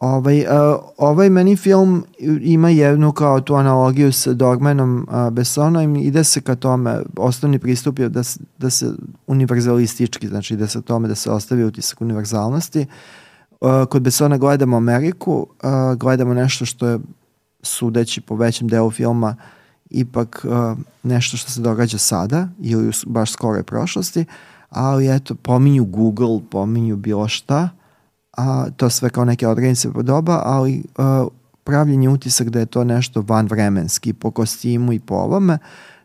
[0.01, 0.47] Ovaj, uh,
[0.99, 2.05] ovaj meni film
[2.41, 7.59] ima jednu kao tu analogiju sa Dogmanom uh, Bessona i ide se ka tome, osnovni
[7.59, 8.23] pristup je da,
[8.59, 8.87] da se
[9.27, 12.87] univerzalistički, znači ide se tome da se ostavi utisak univerzalnosti.
[13.61, 16.99] Uh, kod Bessona gledamo Ameriku, uh, gledamo nešto što je
[17.63, 19.56] sudeći po većem delu filma uh,
[19.91, 24.25] ipak uh, nešto što se događa sada ili baš skoroj prošlosti,
[24.71, 27.69] ali eto, pominju Google, pominju bilo šta,
[28.37, 31.29] a to sve kao neke odrednice podoba, ali uh,
[31.65, 35.59] pravljenje utisak da je to nešto vanvremenski po kostimu i po ovome,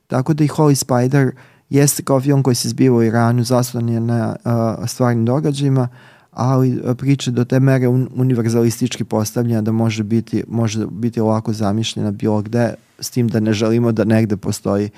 [0.08, 1.32] tako da i Holy Spider
[1.70, 5.88] jeste kao film koji se zbiva u Iranu, zaslan je na uh, stvarnim događajima,
[6.32, 12.42] ali priča do te mere univerzalistički postavljena da može biti, može biti lako zamišljena bilo
[12.42, 14.90] gde, s tim da ne želimo da negde postoji,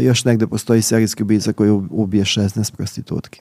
[0.00, 3.40] još negde postoji serijski ubica koji ubije 16 prostitutki.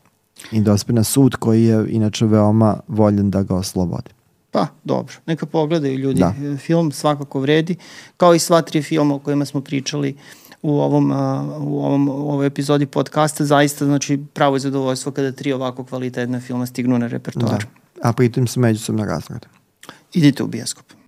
[0.51, 4.09] I dospe na sud koji je inače veoma voljen da ga oslobodi.
[4.51, 5.13] Pa, dobro.
[5.25, 6.19] Neka pogledaju ljudi.
[6.19, 6.33] Da.
[6.57, 7.75] Film svakako vredi,
[8.17, 10.15] kao i sva tri filma o kojima smo pričali
[10.61, 11.11] u ovom,
[11.59, 13.45] u ovom u ovoj epizodi podcasta.
[13.45, 17.59] Zaista, znači, pravo je zadovoljstvo kada tri ovako kvalitetna filma stignu na repertoar.
[17.59, 18.09] Da.
[18.09, 19.47] A pritom su međusobno razvrde.
[20.13, 20.98] Idite u bioskop.